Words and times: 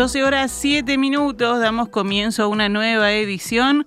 12 0.00 0.24
horas 0.24 0.50
7 0.50 0.96
minutos, 0.96 1.60
damos 1.60 1.90
comienzo 1.90 2.44
a 2.44 2.46
una 2.46 2.70
nueva 2.70 3.12
edición 3.12 3.86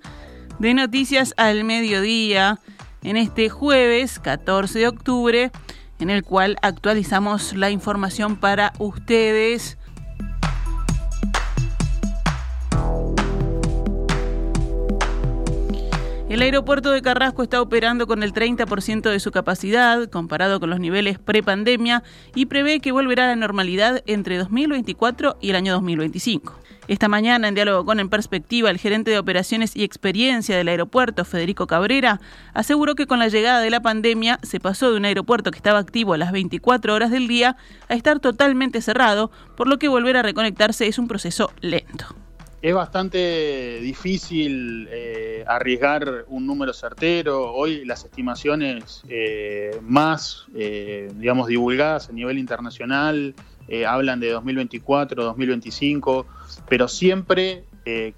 de 0.59 0.76
Noticias 0.76 1.34
al 1.38 1.63
Mediodía 1.63 2.59
en 3.02 3.17
este 3.17 3.49
jueves 3.49 4.20
14 4.20 4.77
de 4.77 4.88
octubre, 4.88 5.52
en 5.98 6.12
el 6.12 6.22
cual 6.22 6.58
actualizamos 6.62 7.53
la 7.53 7.72
información 7.72 8.36
para 8.36 8.73
ustedes. 8.77 9.80
El 16.34 16.42
aeropuerto 16.42 16.90
de 16.90 17.04
Carrasco 17.04 17.44
está 17.44 17.62
operando 17.62 18.08
con 18.08 18.23
el 18.23 18.34
30% 18.34 19.04
de 19.04 19.20
su 19.20 19.30
capacidad, 19.30 20.10
comparado 20.10 20.59
con 20.59 20.72
los 20.72 20.80
niveles 20.80 21.20
prepandemia, 21.20 22.02
y 22.34 22.48
prevé 22.48 22.80
que 22.80 22.92
volverá 22.92 23.26
a 23.26 23.28
la 23.28 23.36
normalidad 23.36 24.02
entre 24.08 24.40
2024 24.40 25.38
y 25.42 25.52
el 25.52 25.56
año 25.56 25.73
2025. 25.73 26.59
Esta 26.88 27.08
mañana, 27.08 27.48
en 27.48 27.54
diálogo 27.54 27.86
con 27.86 28.00
En 28.00 28.09
Perspectiva, 28.09 28.72
el 28.72 28.80
gerente 28.80 29.12
de 29.12 29.20
operaciones 29.20 29.76
y 29.76 29.84
experiencia 29.84 30.58
del 30.58 30.70
aeropuerto, 30.70 31.23
Federico 31.23 31.67
Cabrera, 31.67 32.20
aseguró 32.56 32.95
que 32.95 33.06
con 33.06 33.20
la 33.20 33.28
llegada 33.28 33.59
de 33.59 33.70
la 33.70 33.84
pandemia 33.84 34.40
se 34.42 34.59
pasó 34.59 34.90
de 34.90 34.97
un 34.97 35.06
aeropuerto 35.06 35.52
que 35.52 35.58
estaba 35.58 35.78
activo 35.78 36.16
a 36.16 36.18
las 36.18 36.31
24 36.31 36.95
horas 36.95 37.12
del 37.12 37.28
día 37.28 37.58
a 37.90 37.94
estar 37.94 38.20
totalmente 38.20 38.81
cerrado, 38.81 39.30
por 39.56 39.68
lo 39.68 39.78
que 39.78 39.88
volver 39.88 40.18
a 40.18 40.23
reconectarse 40.23 40.88
es 40.88 40.97
un 40.97 41.08
proceso 41.08 41.52
lento 41.62 42.22
es 42.64 42.73
bastante 42.73 43.81
difícil 43.81 44.88
eh, 44.89 45.44
arriesgar 45.45 46.23
un 46.30 46.47
número 46.47 46.72
certero. 46.72 47.52
Hoy 47.52 47.83
las 47.83 48.06
estimaciones 48.06 49.03
eh, 49.09 49.78
más, 49.81 50.45
eh, 50.56 51.11
digamos, 51.17 51.47
divulgadas 51.47 52.09
a 52.09 52.14
nivel 52.14 52.39
internacional 52.39 53.36
hablan 53.88 54.19
de 54.19 54.30
2024, 54.30 55.23
2025, 55.23 56.25
pero 56.69 56.88
siempre 56.89 57.64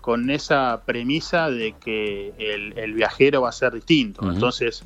con 0.01 0.29
esa 0.31 0.81
premisa 0.85 1.51
de 1.51 1.73
que 1.73 2.33
el, 2.75 2.93
viajero 2.93 3.43
va 3.43 3.49
a 3.49 3.51
ser 3.51 3.73
distinto. 3.73 4.27
Entonces, 4.29 4.83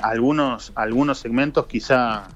algunos, 0.00 0.72
algunos 0.76 1.18
segmentos 1.18 1.66
quizá 1.66 2.28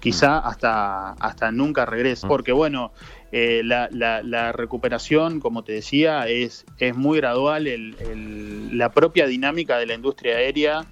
quizá 0.00 0.38
hasta, 0.38 1.12
hasta 1.12 1.52
nunca 1.52 1.86
regresen. 1.86 2.28
Porque 2.28 2.52
bueno, 2.52 2.92
eh, 3.32 3.62
la, 3.62 4.52
recuperación, 4.52 5.38
como 5.38 5.62
te 5.62 5.72
decía, 5.72 6.26
es, 6.26 6.66
es 6.78 6.96
muy 6.96 7.18
gradual. 7.18 7.68
la 8.72 8.90
propia 8.90 9.26
dinámica 9.26 9.78
de 9.78 9.86
la 9.86 9.94
industria 9.94 10.36
aérea, 10.36 10.84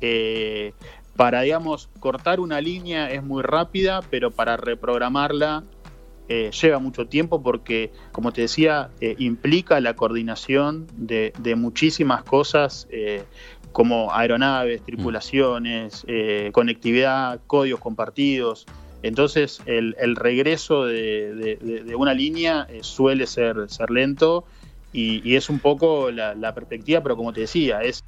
eh, 0.00 0.72
para, 1.16 1.42
digamos, 1.42 1.88
cortar 2.00 2.40
una 2.40 2.60
línea 2.60 3.10
es 3.10 3.22
muy 3.22 3.42
rápida, 3.42 4.00
pero 4.10 4.32
para 4.32 4.56
reprogramarla 4.56 5.62
eh, 6.28 6.50
lleva 6.50 6.80
mucho 6.80 7.06
tiempo 7.06 7.42
porque, 7.42 7.92
como 8.10 8.32
te 8.32 8.40
decía, 8.40 8.90
implica 9.18 9.78
la 9.80 9.94
coordinación 9.94 10.88
de, 10.96 11.32
de 11.38 11.54
muchísimas 11.54 12.24
cosas 12.24 12.88
como 13.74 14.14
aeronaves, 14.14 14.82
tripulaciones, 14.86 16.06
conectividad, 16.52 17.40
códigos 17.46 17.80
compartidos. 17.80 18.66
Entonces, 19.04 19.60
el, 19.66 20.16
regreso 20.16 20.86
de, 20.86 21.94
una 21.94 22.14
línea 22.14 22.66
eh, 22.70 22.78
suele 22.80 23.26
ser, 23.26 23.68
ser 23.68 23.90
lento 23.90 24.46
y, 24.94 25.36
es 25.36 25.50
un 25.50 25.58
poco 25.58 26.10
la, 26.10 26.34
la 26.34 26.54
perspectiva, 26.54 27.02
pero 27.02 27.14
como 27.14 27.34
te 27.34 27.42
decía, 27.42 27.82
es 27.82 28.02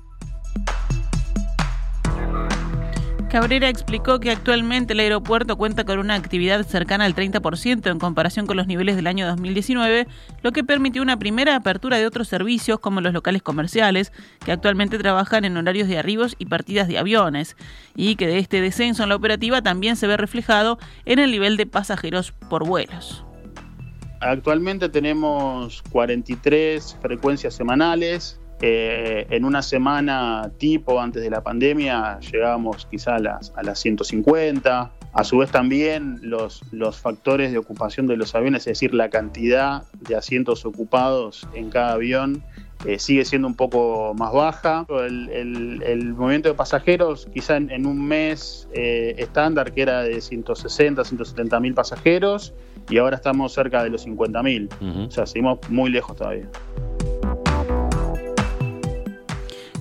Cabrera 3.36 3.68
explicó 3.68 4.18
que 4.18 4.30
actualmente 4.30 4.94
el 4.94 5.00
aeropuerto 5.00 5.58
cuenta 5.58 5.84
con 5.84 5.98
una 5.98 6.14
actividad 6.14 6.66
cercana 6.66 7.04
al 7.04 7.14
30% 7.14 7.90
en 7.90 7.98
comparación 7.98 8.46
con 8.46 8.56
los 8.56 8.66
niveles 8.66 8.96
del 8.96 9.06
año 9.06 9.26
2019, 9.26 10.06
lo 10.40 10.52
que 10.52 10.64
permitió 10.64 11.02
una 11.02 11.18
primera 11.18 11.54
apertura 11.54 11.98
de 11.98 12.06
otros 12.06 12.28
servicios 12.28 12.80
como 12.80 13.02
los 13.02 13.12
locales 13.12 13.42
comerciales, 13.42 14.10
que 14.42 14.52
actualmente 14.52 14.96
trabajan 14.96 15.44
en 15.44 15.54
horarios 15.58 15.86
de 15.86 15.98
arribos 15.98 16.34
y 16.38 16.46
partidas 16.46 16.88
de 16.88 16.96
aviones, 16.96 17.58
y 17.94 18.16
que 18.16 18.26
de 18.26 18.38
este 18.38 18.62
descenso 18.62 19.02
en 19.02 19.10
la 19.10 19.16
operativa 19.16 19.60
también 19.60 19.96
se 19.96 20.06
ve 20.06 20.16
reflejado 20.16 20.78
en 21.04 21.18
el 21.18 21.30
nivel 21.30 21.58
de 21.58 21.66
pasajeros 21.66 22.32
por 22.32 22.66
vuelos. 22.66 23.22
Actualmente 24.22 24.88
tenemos 24.88 25.82
43 25.90 26.96
frecuencias 27.02 27.52
semanales, 27.52 28.40
eh, 28.62 29.26
en 29.30 29.44
una 29.44 29.62
semana 29.62 30.50
tipo 30.58 31.00
antes 31.00 31.22
de 31.22 31.30
la 31.30 31.42
pandemia 31.42 32.18
llegábamos 32.20 32.86
quizá 32.86 33.16
a 33.16 33.18
las, 33.18 33.52
a 33.56 33.62
las 33.62 33.78
150. 33.80 34.90
A 35.12 35.24
su 35.24 35.38
vez 35.38 35.50
también 35.50 36.18
los, 36.20 36.62
los 36.72 36.98
factores 36.98 37.50
de 37.50 37.58
ocupación 37.58 38.06
de 38.06 38.18
los 38.18 38.34
aviones, 38.34 38.62
es 38.62 38.78
decir, 38.78 38.92
la 38.92 39.08
cantidad 39.08 39.84
de 40.00 40.14
asientos 40.14 40.66
ocupados 40.66 41.48
en 41.54 41.70
cada 41.70 41.92
avión, 41.92 42.44
eh, 42.84 42.98
sigue 42.98 43.24
siendo 43.24 43.48
un 43.48 43.54
poco 43.54 44.14
más 44.14 44.32
baja. 44.32 44.86
El, 44.90 46.12
movimiento 46.14 46.50
de 46.50 46.54
pasajeros, 46.54 47.26
quizá 47.32 47.56
en, 47.56 47.86
un 47.86 48.06
mes 48.06 48.68
eh, 48.74 49.14
estándar, 49.18 49.72
que 49.72 49.82
era 49.82 50.02
de 50.02 50.20
160, 50.20 51.02
170 51.02 51.60
mil 51.60 51.72
pasajeros, 51.72 52.52
y 52.90 52.98
ahora 52.98 53.16
estamos 53.16 53.54
cerca 53.54 53.82
de 53.82 53.90
los 53.90 54.02
50 54.02 54.42
mil. 54.42 54.68
O 54.82 55.10
sea, 55.10 55.26
seguimos 55.26 55.58
muy 55.70 55.90
lejos 55.90 56.16
todavía. 56.16 56.48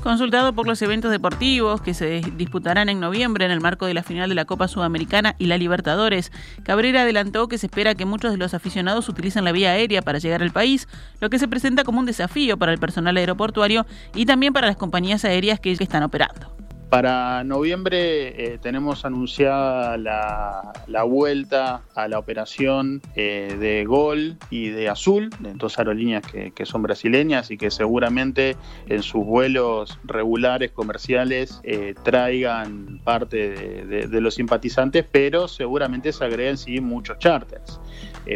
Consultado 0.06 0.54
por 0.54 0.68
los 0.68 0.80
eventos 0.84 1.10
deportivos 1.10 1.82
que 1.82 1.96
se 1.96 2.22
disputarán 2.38 2.90
en 2.90 3.00
noviembre 3.00 3.44
en 3.44 3.50
el 3.50 3.60
marco 3.60 3.88
de 3.88 3.96
la 3.96 4.04
final 4.04 4.30
de 4.30 4.36
la 4.36 4.46
Copa 4.46 4.68
Sudamericana 4.68 5.36
y 5.40 5.48
la 5.48 5.58
Libertadores, 5.58 6.32
Cabrera 6.62 7.02
adelantó 7.02 7.48
que 7.48 7.58
se 7.58 7.66
espera 7.66 7.96
que 7.96 8.06
muchos 8.06 8.32
de 8.32 8.38
los 8.38 8.54
aficionados 8.54 9.10
utilicen 9.10 9.46
la 9.46 9.52
vía 9.52 9.72
aérea 9.72 10.04
para 10.04 10.20
llegar 10.20 10.44
al 10.44 10.52
país, 10.52 10.88
lo 11.22 11.32
que 11.32 11.40
se 11.40 11.48
presenta 11.48 11.84
como 11.84 12.02
un 12.02 12.06
desafío 12.06 12.56
para 12.56 12.72
el 12.72 12.78
personal 12.78 13.18
aeroportuario 13.18 13.88
y 14.14 14.28
también 14.28 14.54
para 14.54 14.68
las 14.68 14.78
compañías 14.78 15.26
aéreas 15.26 15.60
que 15.60 15.72
están 15.72 16.04
operando. 16.04 16.55
Para 16.90 17.44
noviembre 17.44 18.54
eh, 18.54 18.60
tenemos 18.62 19.06
anunciada 19.06 19.98
la, 19.98 21.04
vuelta 21.04 21.82
a 21.96 22.08
la 22.08 22.20
operación 22.20 23.02
eh, 23.16 23.58
de 23.60 23.86
Gol 23.86 24.38
y 24.50 24.70
de 24.70 24.88
Azul, 24.90 25.30
de 25.40 25.54
dos 25.56 25.80
aerolíneas 25.80 26.24
que, 26.26 26.66
son 26.66 26.84
brasileñas 26.84 27.52
y 27.52 27.58
que 27.58 27.72
seguramente 27.72 28.56
en 28.88 29.04
sus 29.04 29.26
vuelos 29.26 30.00
regulares 30.04 30.72
comerciales 30.72 31.60
eh, 31.64 31.96
traigan 32.04 33.00
parte 33.04 33.50
de, 33.86 34.22
los 34.22 34.36
simpatizantes, 34.36 35.06
pero 35.12 35.48
seguramente 35.48 36.14
se 36.14 36.24
agreguen 36.24 36.58
sí 36.58 36.80
muchos 36.80 37.18
charters. 37.20 37.80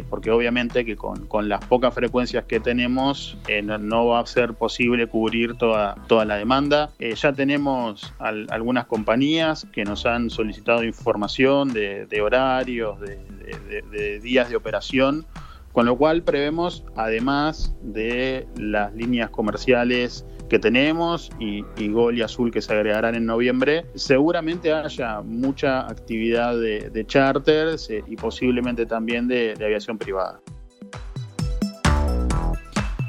Porque 0.09 0.31
obviamente 0.31 0.85
que 0.85 0.95
con, 0.95 1.49
las 1.49 1.65
pocas 1.65 1.93
frecuencias 1.93 2.45
que 2.45 2.59
tenemos 2.59 3.37
no, 3.79 4.07
va 4.07 4.19
a 4.19 4.25
ser 4.25 4.53
posible 4.53 5.07
cubrir 5.07 5.55
toda, 5.55 5.95
toda 6.07 6.25
la 6.25 6.35
demanda. 6.35 6.89
ya 6.99 7.33
tenemos 7.33 8.13
al, 8.19 8.47
algunas 8.51 8.85
compañías 8.85 9.67
que 9.71 9.85
nos 9.85 10.05
han 10.05 10.29
solicitado 10.29 10.83
información 10.83 11.73
de, 11.73 12.21
horarios, 12.21 12.99
de, 12.99 14.19
días 14.19 14.49
de 14.49 14.55
operación, 14.55 15.25
con 15.71 15.85
lo 15.85 15.97
cual 15.97 16.23
prevemos, 16.23 16.83
además 16.95 17.75
de 17.81 18.47
las 18.57 18.93
líneas 18.93 19.29
comerciales 19.29 20.25
que 20.49 20.59
tenemos 20.59 21.29
y, 21.39 21.63
Gol 21.89 22.17
y 22.17 22.21
Azul 22.21 22.51
que 22.51 22.61
se 22.61 22.73
agregarán 22.73 23.15
en 23.15 23.25
noviembre, 23.25 23.85
seguramente 23.95 24.73
haya 24.73 25.21
mucha 25.21 25.81
actividad 25.81 26.59
de, 26.59 27.05
charters 27.05 27.89
eh, 27.89 28.03
y 28.07 28.15
posiblemente 28.15 28.85
también 28.85 29.27
de 29.27 29.53
aviación 29.59 29.97
privada. 29.97 30.41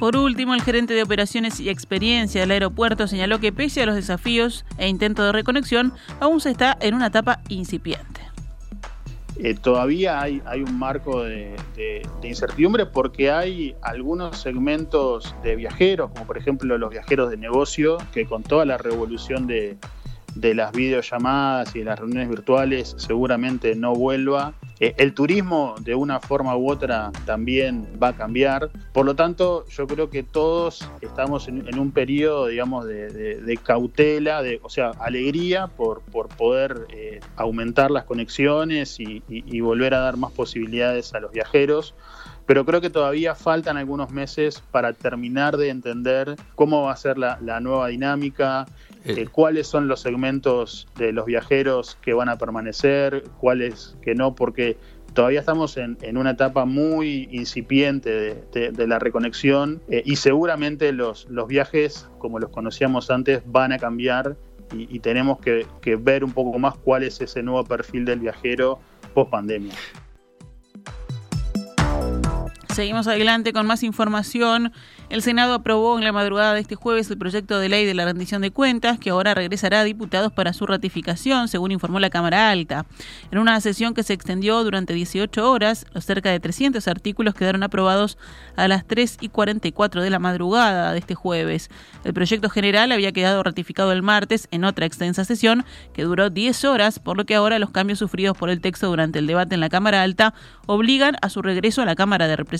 Por 0.00 0.16
último, 0.16 0.54
el 0.54 0.62
gerente 0.62 0.94
de 0.94 1.02
operaciones 1.02 1.60
y 1.60 1.68
experiencia 1.68 2.40
del 2.40 2.52
aeropuerto 2.52 3.06
señaló 3.06 3.38
que 3.38 3.52
pese 3.52 3.82
a 3.82 3.86
los 3.86 3.94
desafíos 3.94 4.64
e 4.78 4.88
intentos 4.88 5.26
de 5.26 5.32
reconexión, 5.32 5.92
aún 6.20 6.40
se 6.40 6.50
está 6.50 6.74
en 6.80 6.94
una 6.94 7.08
etapa 7.08 7.42
incipiente. 7.50 8.19
Eh, 9.42 9.54
todavía 9.54 10.20
hay, 10.20 10.42
hay, 10.44 10.62
un 10.62 10.78
marco 10.78 11.22
de, 11.22 11.56
incertidumbre 12.22 12.84
porque 12.84 13.30
hay 13.30 13.74
algunos 13.80 14.38
segmentos 14.38 15.34
de 15.42 15.56
viajeros, 15.56 16.10
como 16.10 16.26
por 16.26 16.36
ejemplo 16.36 16.76
los 16.76 16.90
viajeros 16.90 17.30
de 17.30 17.38
negocio, 17.38 17.96
que 18.12 18.26
con 18.26 18.42
toda 18.42 18.66
la 18.66 18.76
revolución 18.76 19.46
de, 19.46 19.78
de 20.34 20.54
las 20.54 20.72
videollamadas 20.72 21.74
y 21.74 21.82
las 21.84 21.98
reuniones 21.98 22.28
virtuales 22.28 22.94
seguramente 22.98 23.74
no 23.74 23.94
vuelva 23.94 24.52
Eh, 24.80 24.94
el 24.96 25.12
turismo 25.12 25.74
de 25.80 25.94
una 25.94 26.20
forma 26.20 26.56
u 26.56 26.70
otra 26.70 27.12
también 27.26 27.86
va 28.02 28.08
a 28.08 28.16
cambiar. 28.16 28.70
Por 28.92 29.04
lo 29.04 29.14
tanto, 29.14 29.66
yo 29.68 29.86
creo 29.86 30.08
que 30.08 30.22
todos 30.22 30.90
estamos 31.02 31.48
en, 31.48 31.78
un 31.78 31.92
periodo, 31.92 32.46
digamos, 32.46 32.86
de, 32.86 33.60
cautela, 33.62 34.42
de, 34.42 34.58
o 34.62 34.70
sea, 34.70 34.92
alegría 34.98 35.66
por, 35.66 36.00
poder 36.36 36.86
eh, 36.88 37.20
aumentar 37.36 37.90
las 37.90 38.04
conexiones 38.04 38.98
y 38.98 39.60
volver 39.60 39.92
a 39.94 40.00
dar 40.00 40.16
más 40.16 40.32
posibilidades 40.32 41.12
a 41.12 41.20
los 41.20 41.30
viajeros 41.30 41.94
pero 42.50 42.66
creo 42.66 42.80
que 42.80 42.90
todavía 42.90 43.36
faltan 43.36 43.76
algunos 43.76 44.10
meses 44.10 44.60
para 44.72 44.92
terminar 44.92 45.56
de 45.56 45.68
entender 45.68 46.34
cómo 46.56 46.82
va 46.82 46.92
a 46.92 46.96
ser 46.96 47.16
la, 47.16 47.38
nueva 47.60 47.86
dinámica, 47.86 48.66
eh. 49.04 49.14
Eh, 49.16 49.28
cuáles 49.30 49.66
son 49.66 49.88
los 49.88 50.00
segmentos 50.00 50.86
de 50.96 51.12
los 51.12 51.26
viajeros 51.26 51.96
que 52.02 52.12
van 52.12 52.28
a 52.28 52.36
permanecer, 52.36 53.24
cuáles 53.38 53.96
que 54.02 54.14
no, 54.14 54.34
porque 54.34 54.76
todavía 55.14 55.40
estamos 55.40 55.76
en, 55.76 55.96
una 56.16 56.32
etapa 56.32 56.64
muy 56.64 57.28
incipiente 57.32 58.44
de, 58.52 58.86
la 58.86 58.98
reconexión 58.98 59.80
eh, 59.88 60.02
y 60.04 60.16
seguramente 60.16 60.92
los, 60.92 61.26
viajes, 61.48 62.08
como 62.18 62.38
los 62.38 62.50
conocíamos 62.50 63.10
antes, 63.10 63.42
van 63.46 63.72
a 63.72 63.78
cambiar 63.78 64.36
y, 64.72 65.00
tenemos 65.00 65.40
que, 65.40 65.66
que 65.80 65.96
ver 65.96 66.22
un 66.22 66.32
poco 66.32 66.56
más 66.60 66.76
cuál 66.76 67.02
es 67.02 67.20
ese 67.20 67.42
nuevo 67.42 67.64
perfil 67.64 68.04
del 68.04 68.20
viajero 68.20 68.78
post 69.14 69.30
pandemia. 69.30 69.74
Seguimos 72.74 73.08
adelante 73.08 73.52
con 73.52 73.66
más 73.66 73.82
información. 73.82 74.72
El 75.08 75.22
Senado 75.22 75.54
aprobó 75.54 75.98
en 75.98 76.04
la 76.04 76.12
madrugada 76.12 76.54
de 76.54 76.60
este 76.60 76.76
jueves 76.76 77.10
el 77.10 77.18
proyecto 77.18 77.58
de 77.58 77.68
ley 77.68 77.84
de 77.84 77.94
la 77.94 78.04
rendición 78.04 78.42
de 78.42 78.52
cuentas, 78.52 79.00
que 79.00 79.10
ahora 79.10 79.34
regresará 79.34 79.80
a 79.80 79.84
diputados 79.84 80.32
para 80.32 80.52
su 80.52 80.66
ratificación, 80.66 81.48
según 81.48 81.72
informó 81.72 81.98
la 81.98 82.10
Cámara 82.10 82.48
Alta. 82.48 82.86
En 83.32 83.38
una 83.38 83.60
sesión 83.60 83.92
que 83.92 84.04
se 84.04 84.12
extendió 84.12 84.62
durante 84.62 84.94
18 84.94 85.50
horas, 85.50 85.84
los 85.92 86.04
cerca 86.04 86.30
de 86.30 86.38
300 86.38 86.86
artículos 86.86 87.34
quedaron 87.34 87.64
aprobados 87.64 88.18
a 88.54 88.68
las 88.68 88.86
3 88.86 89.18
y 89.20 89.30
44 89.30 90.00
de 90.00 90.10
la 90.10 90.20
madrugada 90.20 90.92
de 90.92 91.00
este 91.00 91.16
jueves. 91.16 91.70
El 92.04 92.14
proyecto 92.14 92.50
general 92.50 92.92
había 92.92 93.10
quedado 93.10 93.42
ratificado 93.42 93.90
el 93.90 94.02
martes 94.02 94.46
en 94.52 94.64
otra 94.64 94.86
extensa 94.86 95.24
sesión 95.24 95.64
que 95.92 96.04
duró 96.04 96.30
10 96.30 96.64
horas, 96.66 97.00
por 97.00 97.16
lo 97.16 97.26
que 97.26 97.34
ahora 97.34 97.58
los 97.58 97.70
cambios 97.70 97.98
sufridos 97.98 98.38
por 98.38 98.48
el 98.48 98.60
texto 98.60 98.86
durante 98.86 99.18
el 99.18 99.26
debate 99.26 99.56
en 99.56 99.60
la 99.60 99.68
Cámara 99.68 100.02
Alta 100.02 100.34
obligan 100.66 101.16
a 101.20 101.30
su 101.30 101.42
regreso 101.42 101.82
a 101.82 101.84
la 101.84 101.96
Cámara 101.96 102.28
de 102.28 102.36
Representantes, 102.36 102.59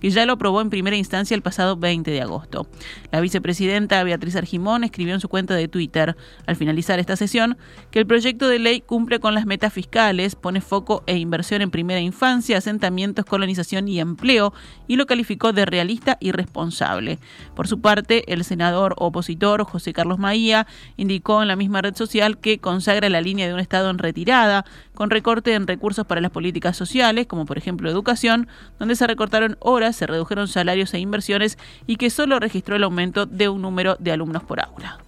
que 0.00 0.10
ya 0.10 0.26
lo 0.26 0.34
aprobó 0.34 0.60
en 0.60 0.70
primera 0.70 0.96
instancia 0.96 1.34
el 1.34 1.42
pasado 1.42 1.76
20 1.76 2.10
de 2.10 2.20
agosto. 2.20 2.66
La 3.10 3.20
vicepresidenta 3.20 4.02
Beatriz 4.04 4.36
Argimón 4.36 4.84
escribió 4.84 5.14
en 5.14 5.20
su 5.20 5.28
cuenta 5.28 5.54
de 5.54 5.68
Twitter, 5.68 6.16
al 6.46 6.56
finalizar 6.56 6.98
esta 6.98 7.16
sesión, 7.16 7.56
que 7.90 7.98
el 7.98 8.06
proyecto 8.06 8.48
de 8.48 8.58
ley 8.58 8.80
cumple 8.80 9.20
con 9.20 9.34
las 9.34 9.46
metas 9.46 9.72
fiscales, 9.72 10.34
pone 10.34 10.60
foco 10.60 11.02
e 11.06 11.16
inversión 11.16 11.62
en 11.62 11.70
primera 11.70 12.00
infancia, 12.00 12.58
asentamientos, 12.58 13.24
colonización 13.24 13.88
y 13.88 14.00
empleo, 14.00 14.52
y 14.86 14.96
lo 14.96 15.06
calificó 15.06 15.52
de 15.52 15.66
realista 15.66 16.16
y 16.20 16.32
responsable. 16.32 17.18
Por 17.54 17.68
su 17.68 17.80
parte, 17.80 18.32
el 18.32 18.44
senador 18.44 18.94
opositor 18.98 19.64
José 19.64 19.92
Carlos 19.92 20.18
Maía 20.18 20.66
indicó 20.96 21.42
en 21.42 21.48
la 21.48 21.56
misma 21.56 21.82
red 21.82 21.94
social 21.94 22.38
que 22.38 22.58
consagra 22.58 23.08
la 23.08 23.20
línea 23.20 23.46
de 23.46 23.54
un 23.54 23.60
Estado 23.60 23.90
en 23.90 23.98
retirada, 23.98 24.64
con 24.94 25.10
recorte 25.10 25.54
en 25.54 25.66
recursos 25.66 26.06
para 26.06 26.20
las 26.20 26.30
políticas 26.30 26.76
sociales, 26.76 27.26
como 27.26 27.46
por 27.46 27.58
ejemplo 27.58 27.90
educación, 27.90 28.48
donde 28.78 28.96
se 28.96 29.06
recortaron 29.10 29.56
horas, 29.60 29.96
se 29.96 30.06
redujeron 30.06 30.48
salarios 30.48 30.94
e 30.94 30.98
inversiones 30.98 31.58
y 31.86 31.96
que 31.96 32.10
solo 32.10 32.38
registró 32.38 32.76
el 32.76 32.84
aumento 32.84 33.26
de 33.26 33.48
un 33.48 33.60
número 33.60 33.96
de 33.98 34.12
alumnos 34.12 34.42
por 34.44 34.60
aula. 34.60 34.98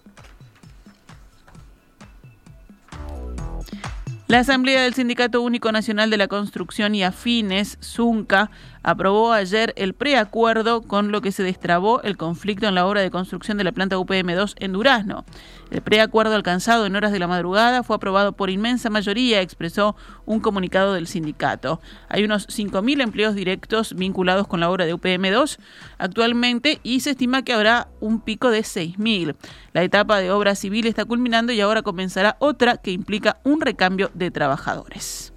La 4.32 4.38
Asamblea 4.38 4.82
del 4.82 4.94
Sindicato 4.94 5.42
Único 5.42 5.72
Nacional 5.72 6.08
de 6.08 6.16
la 6.16 6.26
Construcción 6.26 6.94
y 6.94 7.04
Afines, 7.04 7.76
ZUNCA, 7.82 8.50
aprobó 8.82 9.32
ayer 9.32 9.72
el 9.76 9.94
preacuerdo 9.94 10.82
con 10.82 11.12
lo 11.12 11.20
que 11.20 11.32
se 11.32 11.42
destrabó 11.42 12.02
el 12.02 12.16
conflicto 12.16 12.66
en 12.66 12.74
la 12.74 12.86
obra 12.86 13.00
de 13.00 13.10
construcción 13.10 13.58
de 13.58 13.64
la 13.64 13.72
planta 13.72 13.98
UPM2 13.98 14.54
en 14.58 14.72
Durazno. 14.72 15.24
El 15.70 15.80
preacuerdo 15.80 16.34
alcanzado 16.34 16.84
en 16.86 16.96
horas 16.96 17.12
de 17.12 17.18
la 17.18 17.28
madrugada 17.28 17.82
fue 17.82 17.96
aprobado 17.96 18.32
por 18.32 18.50
inmensa 18.50 18.90
mayoría, 18.90 19.40
expresó 19.40 19.96
un 20.26 20.40
comunicado 20.40 20.92
del 20.94 21.06
sindicato. 21.06 21.80
Hay 22.08 22.24
unos 22.24 22.48
5.000 22.48 23.02
empleos 23.02 23.34
directos 23.34 23.94
vinculados 23.94 24.46
con 24.46 24.60
la 24.60 24.70
obra 24.70 24.84
de 24.84 24.94
UPM2 24.94 25.58
actualmente 25.98 26.80
y 26.82 27.00
se 27.00 27.10
estima 27.10 27.42
que 27.42 27.52
habrá 27.52 27.88
un 28.00 28.20
pico 28.20 28.50
de 28.50 28.60
6.000. 28.60 29.34
La 29.72 29.82
etapa 29.82 30.18
de 30.18 30.30
obra 30.30 30.54
civil 30.54 30.86
está 30.86 31.04
culminando 31.04 31.52
y 31.52 31.60
ahora 31.60 31.82
comenzará 31.82 32.36
otra 32.38 32.76
que 32.76 32.90
implica 32.90 33.38
un 33.44 33.60
recambio 33.60 34.10
de 34.14 34.30
trabajadores. 34.30 35.31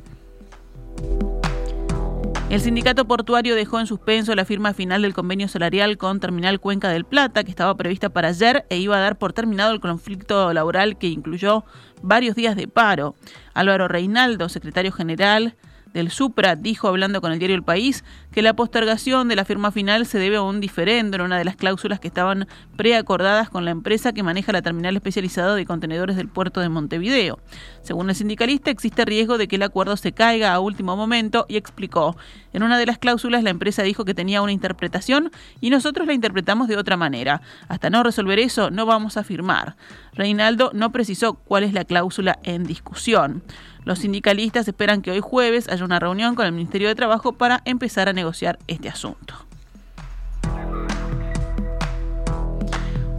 El 2.56 2.62
sindicato 2.62 3.04
portuario 3.04 3.54
dejó 3.54 3.82
en 3.82 3.86
suspenso 3.86 4.34
la 4.34 4.46
firma 4.46 4.74
final 4.74 5.02
del 5.02 5.14
convenio 5.14 5.50
salarial 5.50 5.98
con 5.98 6.22
Terminal 6.22 6.62
Cuenca 6.62 6.88
del 6.88 7.04
Plata, 7.04 7.44
que 7.44 7.50
estaba 7.50 7.76
prevista 7.76 8.08
para 8.08 8.30
ayer 8.30 8.66
e 8.70 8.78
iba 8.78 8.96
a 8.96 9.02
dar 9.02 9.18
por 9.18 9.34
terminado 9.34 9.74
el 9.74 9.82
conflicto 9.82 10.54
laboral 10.54 10.98
que 10.98 11.08
incluyó 11.08 11.66
varios 12.02 12.34
días 12.38 12.56
de 12.56 12.70
paro. 12.70 13.14
Álvaro 13.54 13.90
Reinaldo, 13.90 14.48
secretario 14.48 14.94
general, 14.94 15.58
del 15.96 16.12
Supra 16.12 16.58
dijo, 16.58 16.90
hablando 16.90 17.22
con 17.22 17.32
el 17.32 17.40
diario 17.40 17.56
El 17.56 17.64
País, 17.64 18.04
que 18.34 18.42
la 18.42 18.54
postergación 18.54 19.30
de 19.30 19.38
la 19.38 19.46
firma 19.46 19.72
final 19.72 20.06
se 20.06 20.20
debe 20.20 20.36
a 20.36 20.42
un 20.42 20.60
diferendo 20.60 21.16
en 21.16 21.22
una 21.22 21.38
de 21.38 21.46
las 21.46 21.56
cláusulas 21.56 22.02
que 22.02 22.10
estaban 22.10 22.48
preacordadas 22.76 23.50
con 23.50 23.64
la 23.64 23.72
empresa 23.72 24.12
que 24.12 24.22
maneja 24.22 24.52
la 24.52 24.62
terminal 24.62 24.98
especializada 24.98 25.56
de 25.56 25.66
contenedores 25.66 26.18
del 26.18 26.28
puerto 26.28 26.60
de 26.60 26.68
Montevideo. 26.68 27.40
Según 27.82 28.10
el 28.10 28.16
sindicalista, 28.16 28.72
existe 28.72 29.06
riesgo 29.06 29.38
de 29.38 29.48
que 29.48 29.56
el 29.56 29.64
acuerdo 29.64 29.96
se 29.96 30.12
caiga 30.12 30.54
a 30.54 30.60
último 30.60 30.98
momento 30.98 31.46
y 31.48 31.56
explicó, 31.56 32.18
en 32.52 32.64
una 32.64 32.78
de 32.78 32.86
las 32.86 32.98
cláusulas 32.98 33.44
la 33.44 33.50
empresa 33.50 33.82
dijo 33.84 34.04
que 34.04 34.14
tenía 34.14 34.42
una 34.42 34.52
interpretación 34.52 35.32
y 35.62 35.70
nosotros 35.70 36.08
la 36.08 36.14
interpretamos 36.14 36.68
de 36.68 36.76
otra 36.76 36.98
manera. 36.98 37.42
Hasta 37.70 37.90
no 37.90 38.04
resolver 38.04 38.40
eso, 38.40 38.70
no 38.70 38.86
vamos 38.86 39.16
a 39.16 39.24
firmar. 39.24 39.78
Reinaldo 40.14 40.72
no 40.74 40.92
precisó 40.92 41.36
cuál 41.36 41.64
es 41.64 41.72
la 41.72 41.86
cláusula 41.86 42.38
en 42.44 42.66
discusión. 42.66 43.44
Los 43.86 44.00
sindicalistas 44.00 44.68
esperan 44.68 45.04
que 45.04 45.12
hoy 45.12 45.22
jueves 45.22 45.70
haya 45.70 45.86
una 45.86 46.00
reunión 46.00 46.34
con 46.34 46.48
el 46.48 46.52
Ministerio 46.52 46.88
de 46.88 46.96
Trabajo 46.96 47.34
para 47.34 47.62
empezar 47.66 48.10
a 48.10 48.14
negociar 48.14 48.58
este 48.68 48.90
asunto. 48.90 49.36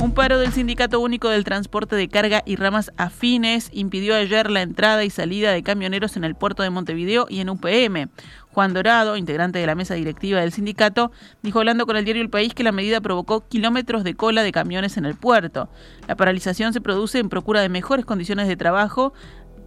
Un 0.02 0.12
paro 0.12 0.38
del 0.38 0.52
Sindicato 0.52 1.00
Único 1.00 1.28
del 1.30 1.44
Transporte 1.44 1.96
de 1.96 2.08
Carga 2.08 2.42
y 2.44 2.56
Ramas 2.56 2.92
Afines 2.96 3.70
impidió 3.72 4.14
ayer 4.14 4.50
la 4.50 4.62
entrada 4.62 5.04
y 5.04 5.10
salida 5.10 5.52
de 5.52 5.62
camioneros 5.62 6.16
en 6.16 6.24
el 6.24 6.34
puerto 6.34 6.62
de 6.62 6.70
Montevideo 6.70 7.26
y 7.28 7.40
en 7.40 7.48
UPM. 7.48 8.08
Juan 8.52 8.72
Dorado, 8.72 9.16
integrante 9.16 9.58
de 9.58 9.66
la 9.66 9.74
mesa 9.74 9.94
directiva 9.94 10.40
del 10.40 10.52
sindicato, 10.52 11.12
dijo 11.42 11.58
hablando 11.58 11.86
con 11.86 11.96
el 11.96 12.04
diario 12.04 12.22
El 12.22 12.30
País 12.30 12.54
que 12.54 12.62
la 12.62 12.72
medida 12.72 13.00
provocó 13.00 13.48
kilómetros 13.48 14.04
de 14.04 14.14
cola 14.14 14.42
de 14.42 14.52
camiones 14.52 14.96
en 14.96 15.06
el 15.06 15.14
puerto. 15.14 15.68
La 16.06 16.16
paralización 16.16 16.72
se 16.72 16.80
produce 16.80 17.18
en 17.18 17.28
procura 17.28 17.60
de 17.60 17.68
mejores 17.68 18.04
condiciones 18.04 18.48
de 18.48 18.56
trabajo, 18.56 19.12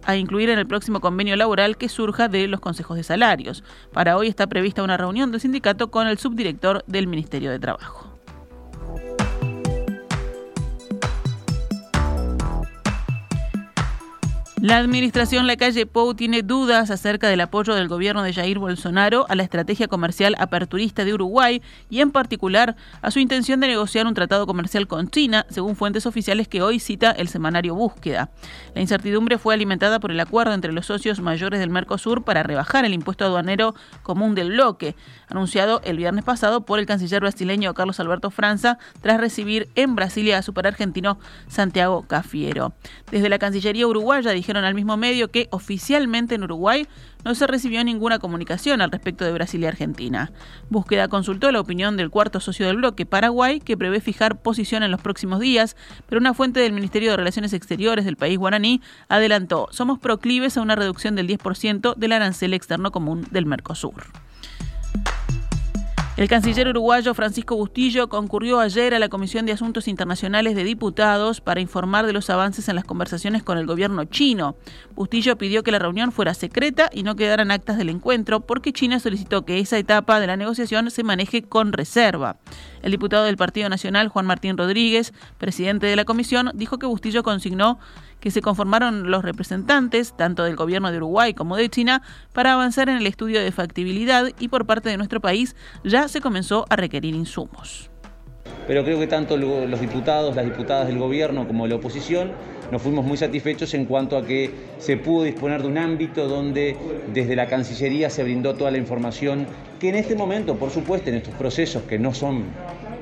a 0.04 0.16
incluir 0.16 0.50
en 0.50 0.58
el 0.58 0.66
próximo 0.66 1.00
convenio 1.00 1.36
laboral 1.36 1.76
que 1.76 1.88
surja 1.88 2.28
de 2.28 2.48
los 2.48 2.60
consejos 2.60 2.96
de 2.96 3.02
salarios. 3.02 3.64
Para 3.92 4.16
hoy 4.16 4.28
está 4.28 4.46
prevista 4.46 4.82
una 4.82 4.96
reunión 4.96 5.30
del 5.30 5.40
sindicato 5.40 5.90
con 5.90 6.06
el 6.06 6.18
subdirector 6.18 6.84
del 6.86 7.06
Ministerio 7.06 7.50
de 7.50 7.58
Trabajo. 7.58 8.09
La 14.62 14.76
administración 14.76 15.46
La 15.46 15.56
Calle 15.56 15.86
Pou 15.86 16.12
tiene 16.14 16.42
dudas 16.42 16.90
acerca 16.90 17.28
del 17.28 17.40
apoyo 17.40 17.74
del 17.74 17.88
gobierno 17.88 18.22
de 18.22 18.34
Jair 18.34 18.58
Bolsonaro 18.58 19.24
a 19.30 19.34
la 19.34 19.42
estrategia 19.42 19.88
comercial 19.88 20.36
aperturista 20.38 21.06
de 21.06 21.14
Uruguay 21.14 21.62
y 21.88 22.02
en 22.02 22.10
particular 22.10 22.76
a 23.00 23.10
su 23.10 23.20
intención 23.20 23.60
de 23.60 23.68
negociar 23.68 24.06
un 24.06 24.12
tratado 24.12 24.46
comercial 24.46 24.86
con 24.86 25.08
China, 25.08 25.46
según 25.48 25.76
fuentes 25.76 26.04
oficiales 26.04 26.46
que 26.46 26.60
hoy 26.60 26.78
cita 26.78 27.10
el 27.10 27.28
semanario 27.28 27.74
Búsqueda. 27.74 28.32
La 28.74 28.82
incertidumbre 28.82 29.38
fue 29.38 29.54
alimentada 29.54 29.98
por 29.98 30.10
el 30.10 30.20
acuerdo 30.20 30.52
entre 30.52 30.72
los 30.72 30.84
socios 30.84 31.20
mayores 31.20 31.58
del 31.58 31.70
Mercosur 31.70 32.22
para 32.22 32.42
rebajar 32.42 32.84
el 32.84 32.92
impuesto 32.92 33.24
aduanero 33.24 33.74
común 34.02 34.34
del 34.34 34.50
bloque, 34.50 34.94
anunciado 35.30 35.80
el 35.84 35.96
viernes 35.96 36.24
pasado 36.24 36.66
por 36.66 36.78
el 36.78 36.84
canciller 36.84 37.22
brasileño 37.22 37.72
Carlos 37.72 37.98
Alberto 37.98 38.30
Franza 38.30 38.76
tras 39.00 39.20
recibir 39.20 39.70
en 39.74 39.96
Brasilia 39.96 40.36
a 40.36 40.42
su 40.42 40.52
argentino 40.54 41.18
Santiago 41.48 42.02
Cafiero. 42.06 42.74
Desde 43.10 43.30
la 43.30 43.38
Cancillería 43.38 43.86
uruguaya 43.86 44.32
dijeron 44.50 44.64
al 44.64 44.74
mismo 44.74 44.96
medio 44.96 45.30
que 45.30 45.46
oficialmente 45.52 46.34
en 46.34 46.42
Uruguay 46.42 46.88
no 47.24 47.36
se 47.36 47.46
recibió 47.46 47.84
ninguna 47.84 48.18
comunicación 48.18 48.80
al 48.80 48.90
respecto 48.90 49.24
de 49.24 49.30
Brasil 49.30 49.62
y 49.62 49.66
Argentina. 49.66 50.32
Búsqueda 50.70 51.06
consultó 51.06 51.52
la 51.52 51.60
opinión 51.60 51.96
del 51.96 52.10
cuarto 52.10 52.40
socio 52.40 52.66
del 52.66 52.78
bloque, 52.78 53.06
Paraguay, 53.06 53.60
que 53.60 53.76
prevé 53.76 54.00
fijar 54.00 54.42
posición 54.42 54.82
en 54.82 54.90
los 54.90 55.00
próximos 55.00 55.38
días, 55.38 55.76
pero 56.08 56.20
una 56.20 56.34
fuente 56.34 56.58
del 56.58 56.72
Ministerio 56.72 57.12
de 57.12 57.18
Relaciones 57.18 57.52
Exteriores 57.52 58.04
del 58.04 58.16
país 58.16 58.38
guaraní 58.38 58.82
adelantó, 59.08 59.68
somos 59.70 60.00
proclives 60.00 60.56
a 60.56 60.62
una 60.62 60.74
reducción 60.74 61.14
del 61.14 61.28
10% 61.28 61.94
del 61.94 62.10
arancel 62.10 62.52
externo 62.52 62.90
común 62.90 63.28
del 63.30 63.46
Mercosur. 63.46 64.02
El 66.16 66.28
canciller 66.28 66.68
uruguayo 66.68 67.14
Francisco 67.14 67.56
Bustillo 67.56 68.08
concurrió 68.08 68.60
ayer 68.60 68.94
a 68.94 68.98
la 68.98 69.08
Comisión 69.08 69.46
de 69.46 69.52
Asuntos 69.52 69.88
Internacionales 69.88 70.54
de 70.54 70.64
Diputados 70.64 71.40
para 71.40 71.60
informar 71.60 72.04
de 72.04 72.12
los 72.12 72.28
avances 72.28 72.68
en 72.68 72.74
las 72.74 72.84
conversaciones 72.84 73.42
con 73.42 73.56
el 73.58 73.66
gobierno 73.66 74.04
chino. 74.04 74.56
Bustillo 74.94 75.38
pidió 75.38 75.62
que 75.62 75.70
la 75.70 75.78
reunión 75.78 76.12
fuera 76.12 76.34
secreta 76.34 76.90
y 76.92 77.04
no 77.04 77.16
quedaran 77.16 77.52
actas 77.52 77.78
del 77.78 77.88
encuentro 77.88 78.40
porque 78.40 78.72
China 78.72 78.98
solicitó 78.98 79.46
que 79.46 79.60
esa 79.60 79.78
etapa 79.78 80.20
de 80.20 80.26
la 80.26 80.36
negociación 80.36 80.90
se 80.90 81.04
maneje 81.04 81.42
con 81.42 81.72
reserva. 81.72 82.36
El 82.82 82.90
diputado 82.90 83.24
del 83.24 83.36
Partido 83.36 83.68
Nacional, 83.68 84.08
Juan 84.08 84.26
Martín 84.26 84.58
Rodríguez, 84.58 85.14
presidente 85.38 85.86
de 85.86 85.96
la 85.96 86.04
comisión, 86.04 86.50
dijo 86.54 86.78
que 86.78 86.86
Bustillo 86.86 87.22
consignó 87.22 87.78
que 88.20 88.30
se 88.30 88.42
conformaron 88.42 89.10
los 89.10 89.24
representantes, 89.24 90.14
tanto 90.16 90.44
del 90.44 90.56
gobierno 90.56 90.90
de 90.90 90.98
Uruguay 90.98 91.34
como 91.34 91.56
de 91.56 91.68
China, 91.68 92.02
para 92.32 92.52
avanzar 92.52 92.88
en 92.88 92.96
el 92.96 93.06
estudio 93.06 93.40
de 93.40 93.52
factibilidad 93.52 94.28
y 94.38 94.48
por 94.48 94.66
parte 94.66 94.88
de 94.88 94.96
nuestro 94.96 95.20
país 95.20 95.56
ya 95.84 96.08
se 96.08 96.20
comenzó 96.20 96.66
a 96.68 96.76
requerir 96.76 97.14
insumos. 97.14 97.90
Pero 98.66 98.84
creo 98.84 98.98
que 98.98 99.06
tanto 99.06 99.36
los 99.36 99.80
diputados, 99.80 100.36
las 100.36 100.44
diputadas 100.44 100.86
del 100.86 100.98
gobierno 100.98 101.46
como 101.46 101.66
la 101.66 101.76
oposición 101.76 102.32
nos 102.70 102.82
fuimos 102.82 103.04
muy 103.04 103.16
satisfechos 103.16 103.74
en 103.74 103.84
cuanto 103.84 104.16
a 104.16 104.24
que 104.24 104.50
se 104.78 104.96
pudo 104.96 105.24
disponer 105.24 105.62
de 105.62 105.68
un 105.68 105.78
ámbito 105.78 106.28
donde 106.28 106.76
desde 107.12 107.34
la 107.34 107.46
Cancillería 107.46 108.10
se 108.10 108.22
brindó 108.22 108.54
toda 108.54 108.70
la 108.70 108.78
información 108.78 109.46
que 109.80 109.88
en 109.88 109.96
este 109.96 110.14
momento, 110.14 110.56
por 110.56 110.70
supuesto, 110.70 111.10
en 111.10 111.16
estos 111.16 111.34
procesos 111.34 111.82
que 111.82 111.98
no 111.98 112.14
son 112.14 112.44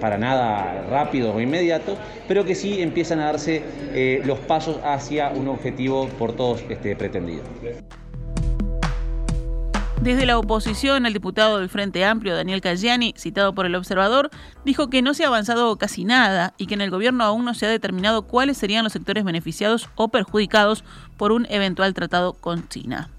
para 0.01 0.19
nada 0.19 0.87
rápidos 0.91 1.35
o 1.35 1.41
inmediatos, 1.41 1.99
pero 2.27 2.45
que 2.45 2.55
sí 2.55 2.81
empiezan 2.81 3.21
a 3.21 3.27
darse 3.27 3.63
eh, 3.93 4.23
los 4.25 4.39
pasos 4.39 4.79
hacia 4.85 5.31
un 5.31 5.49
objetivo 5.49 6.09
por 6.19 6.33
todos 6.33 6.65
este, 6.69 6.97
pretendido. 6.97 7.43
Desde 10.01 10.27
la 10.27 10.39
oposición, 10.39 11.07
el 11.07 11.13
diputado 11.13 11.59
del 11.59 11.69
Frente 11.69 12.05
Amplio, 12.05 12.37
Daniel 12.37 12.61
Cayani, 12.61 13.15
citado 13.19 13.53
por 13.53 13.67
el 13.67 13.75
observador, 13.75 14.31
dijo 14.65 14.89
que 14.89 15.03
no 15.03 15.13
se 15.13 15.25
ha 15.25 15.27
avanzado 15.27 15.77
casi 15.77 16.05
nada 16.05 16.55
y 16.57 16.67
que 16.67 16.75
en 16.75 16.83
el 16.83 16.91
gobierno 16.91 17.25
aún 17.25 17.45
no 17.45 17.53
se 17.53 17.67
ha 17.67 17.69
determinado 17.69 18.23
cuáles 18.23 18.57
serían 18.59 18.85
los 18.85 18.93
sectores 18.93 19.25
beneficiados 19.25 19.89
o 19.97 20.09
perjudicados 20.09 20.85
por 21.17 21.33
un 21.33 21.47
eventual 21.51 21.95
tratado 21.95 22.33
con 22.33 22.69
China. 22.69 23.11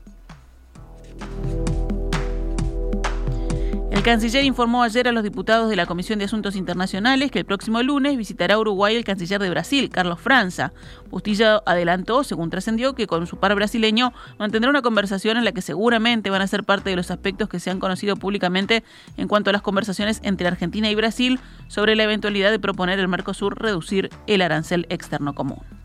Canciller 4.10 4.44
informó 4.44 4.82
ayer 4.82 5.08
a 5.08 5.12
los 5.12 5.22
diputados 5.22 5.70
de 5.70 5.76
la 5.76 5.86
Comisión 5.86 6.18
de 6.18 6.26
Asuntos 6.26 6.56
Internacionales 6.56 7.30
que 7.30 7.38
el 7.38 7.46
próximo 7.46 7.84
lunes 7.84 8.18
visitará 8.18 8.58
Uruguay 8.58 8.96
el 8.96 9.04
canciller 9.04 9.40
de 9.40 9.52
Brasil, 9.52 9.92
Carlos 9.92 10.20
Franza. 10.20 10.74
Bustillo 11.12 11.62
adelantó, 11.68 12.24
según 12.24 12.50
trascendió, 12.50 12.96
que 12.96 13.06
con 13.06 13.28
su 13.28 13.38
par 13.38 13.54
brasileño 13.54 14.12
mantendrá 14.40 14.72
una 14.72 14.82
conversación 14.82 15.38
en 15.38 15.46
la 15.46 15.52
que 15.52 15.62
seguramente 15.62 16.32
van 16.32 16.42
a 16.42 16.48
ser 16.48 16.64
parte 16.64 16.90
de 16.90 16.96
los 16.96 17.12
aspectos 17.12 17.50
que 17.50 17.60
se 17.60 17.70
han 17.70 17.80
conocido 17.80 18.16
públicamente 18.16 18.84
en 19.16 19.28
cuanto 19.28 19.52
a 19.52 19.54
las 19.54 19.62
conversaciones 19.62 20.22
entre 20.24 20.48
Argentina 20.48 20.90
y 20.90 20.96
Brasil 20.96 21.40
sobre 21.68 21.96
la 21.96 22.06
eventualidad 22.06 22.50
de 22.50 22.58
proponer 22.58 22.98
el 22.98 23.10
Mercosur 23.10 23.62
reducir 23.62 24.10
el 24.26 24.42
arancel 24.42 24.88
externo 24.90 25.36
común. 25.36 25.79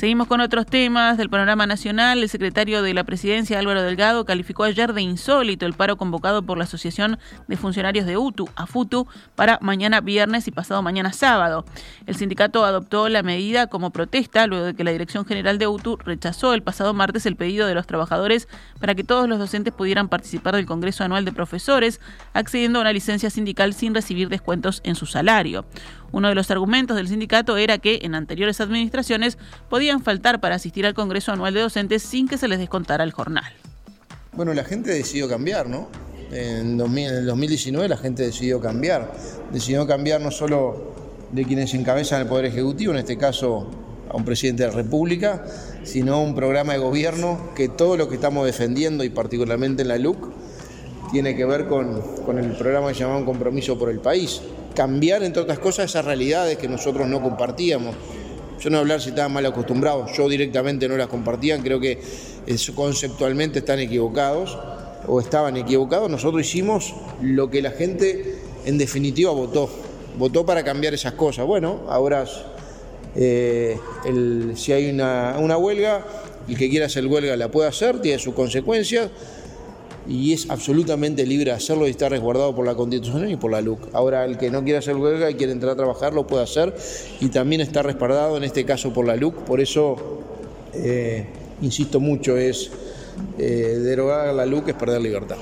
Seguimos 0.00 0.28
con 0.28 0.40
otros 0.40 0.64
temas 0.64 1.18
del 1.18 1.28
panorama 1.28 1.66
nacional. 1.66 2.22
El 2.22 2.30
secretario 2.30 2.80
de 2.80 2.94
la 2.94 3.04
presidencia, 3.04 3.58
Álvaro 3.58 3.82
Delgado, 3.82 4.24
calificó 4.24 4.64
ayer 4.64 4.94
de 4.94 5.02
insólito 5.02 5.66
el 5.66 5.74
paro 5.74 5.98
convocado 5.98 6.42
por 6.42 6.56
la 6.56 6.64
Asociación 6.64 7.18
de 7.48 7.58
Funcionarios 7.58 8.06
de 8.06 8.16
UTU, 8.16 8.48
AFUTU, 8.56 9.06
para 9.34 9.58
mañana 9.60 10.00
viernes 10.00 10.48
y 10.48 10.52
pasado 10.52 10.80
mañana 10.80 11.12
sábado. 11.12 11.66
El 12.06 12.16
sindicato 12.16 12.64
adoptó 12.64 13.10
la 13.10 13.22
medida 13.22 13.66
como 13.66 13.90
protesta 13.90 14.46
luego 14.46 14.64
de 14.64 14.74
que 14.74 14.84
la 14.84 14.92
Dirección 14.92 15.26
General 15.26 15.58
de 15.58 15.66
UTU 15.66 15.98
rechazó 15.98 16.54
el 16.54 16.62
pasado 16.62 16.94
martes 16.94 17.26
el 17.26 17.36
pedido 17.36 17.66
de 17.66 17.74
los 17.74 17.86
trabajadores 17.86 18.48
para 18.80 18.94
que 18.94 19.04
todos 19.04 19.28
los 19.28 19.38
docentes 19.38 19.74
pudieran 19.74 20.08
participar 20.08 20.56
del 20.56 20.64
Congreso 20.64 21.04
Anual 21.04 21.26
de 21.26 21.32
Profesores, 21.32 22.00
accediendo 22.32 22.78
a 22.78 22.82
una 22.82 22.94
licencia 22.94 23.28
sindical 23.28 23.74
sin 23.74 23.94
recibir 23.94 24.30
descuentos 24.30 24.80
en 24.82 24.94
su 24.94 25.04
salario. 25.04 25.66
Uno 26.12 26.28
de 26.28 26.34
los 26.34 26.50
argumentos 26.50 26.96
del 26.96 27.08
sindicato 27.08 27.56
era 27.56 27.78
que 27.78 28.00
en 28.02 28.14
anteriores 28.14 28.60
administraciones 28.60 29.38
podían 29.68 30.02
faltar 30.02 30.40
para 30.40 30.56
asistir 30.56 30.86
al 30.86 30.94
Congreso 30.94 31.32
Anual 31.32 31.54
de 31.54 31.60
Docentes 31.60 32.02
sin 32.02 32.28
que 32.28 32.38
se 32.38 32.48
les 32.48 32.58
descontara 32.58 33.04
el 33.04 33.12
jornal. 33.12 33.52
Bueno, 34.32 34.54
la 34.54 34.64
gente 34.64 34.90
decidió 34.90 35.28
cambiar, 35.28 35.68
¿no? 35.68 35.88
En, 36.32 36.80
el 36.80 37.26
2019 37.26 37.88
la 37.88 37.96
gente 37.96 38.22
decidió 38.22 38.60
cambiar. 38.60 39.12
Decidió 39.52 39.86
cambiar 39.86 40.20
no 40.20 40.30
solo 40.30 40.94
de 41.32 41.44
quienes 41.44 41.74
encabezan 41.74 42.22
el 42.22 42.28
Poder 42.28 42.46
Ejecutivo, 42.46 42.92
en 42.92 42.98
este 42.98 43.16
caso 43.16 43.68
a 44.08 44.16
un 44.16 44.24
presidente 44.24 44.64
de 44.64 44.70
la 44.70 44.74
República, 44.74 45.44
sino 45.84 46.22
un 46.22 46.34
programa 46.34 46.72
de 46.72 46.80
gobierno 46.80 47.50
que 47.54 47.68
todo 47.68 47.96
lo 47.96 48.08
que 48.08 48.16
estamos 48.16 48.44
defendiendo 48.44 49.04
y 49.04 49.10
particularmente 49.10 49.82
en 49.82 49.88
la 49.88 49.98
LUC 49.98 50.28
tiene 51.10 51.36
que 51.36 51.44
ver 51.44 51.66
con, 51.66 52.02
el 52.38 52.52
programa 52.52 52.88
que 52.88 52.94
se 52.94 53.00
llama 53.00 53.16
Un 53.16 53.24
Compromiso 53.24 53.78
por 53.78 53.90
el 53.90 53.98
País 53.98 54.40
cambiar, 54.74 55.22
entre 55.24 55.42
otras 55.42 55.58
cosas, 55.58 55.90
esas 55.90 56.04
realidades 56.04 56.56
que 56.56 56.68
nosotros 56.68 57.06
no 57.08 57.20
compartíamos. 57.20 57.94
Yo 58.60 58.70
no 58.70 58.78
hablar 58.78 59.00
si 59.00 59.08
estaban 59.08 59.32
mal 59.32 59.44
acostumbrados, 59.44 60.12
yo 60.16 60.28
directamente 60.28 60.88
no 60.88 60.96
las 60.96 61.08
compartían, 61.08 61.62
creo 61.62 61.80
que 61.80 61.98
conceptualmente 62.74 63.60
están 63.60 63.78
equivocados 63.80 64.56
o 65.06 65.20
estaban 65.20 65.56
equivocados. 65.56 66.10
Nosotros 66.10 66.46
hicimos 66.46 66.94
lo 67.20 67.50
que 67.50 67.62
la 67.62 67.70
gente 67.70 68.36
en 68.64 68.78
definitiva 68.78 69.32
votó, 69.32 69.68
votó 70.18 70.44
para 70.44 70.62
cambiar 70.62 70.94
esas 70.94 71.14
cosas. 71.14 71.46
Bueno, 71.46 71.80
ahora 71.88 72.24
eh, 73.16 73.78
si 74.54 74.72
hay 74.72 74.90
una, 74.90 75.36
una 75.38 75.56
huelga, 75.56 76.04
el 76.48 76.56
que 76.56 76.68
quiera 76.68 76.86
hacer 76.86 77.06
huelga 77.06 77.36
la 77.36 77.50
puede 77.50 77.68
hacer, 77.68 78.00
tiene 78.00 78.18
sus 78.18 78.34
consecuencias 78.34 79.10
y 80.10 80.32
es 80.32 80.50
absolutamente 80.50 81.24
libre 81.24 81.52
de 81.52 81.56
hacerlo 81.56 81.86
y 81.86 81.90
está 81.90 82.08
resguardado 82.08 82.52
por 82.52 82.66
la 82.66 82.74
Constitución 82.74 83.30
y 83.30 83.36
por 83.36 83.52
la 83.52 83.60
LUC. 83.60 83.94
Ahora, 83.94 84.24
el 84.24 84.36
que 84.36 84.50
no 84.50 84.64
quiera 84.64 84.80
hacer 84.80 84.96
huelga 84.96 85.30
y 85.30 85.34
quiere 85.34 85.52
entrar 85.52 85.72
a 85.72 85.76
trabajar 85.76 86.12
lo 86.12 86.26
puede 86.26 86.42
hacer 86.42 86.74
y 87.20 87.28
también 87.28 87.60
está 87.60 87.82
respaldado 87.82 88.36
en 88.36 88.42
este 88.42 88.64
caso 88.64 88.92
por 88.92 89.06
la 89.06 89.14
LUC. 89.14 89.36
Por 89.44 89.60
eso, 89.60 89.96
eh, 90.74 91.26
insisto 91.62 92.00
mucho, 92.00 92.36
es 92.36 92.72
eh, 93.38 93.78
derogar 93.82 94.34
la 94.34 94.46
LUC 94.46 94.68
es 94.68 94.74
perder 94.74 95.00
libertad. 95.00 95.36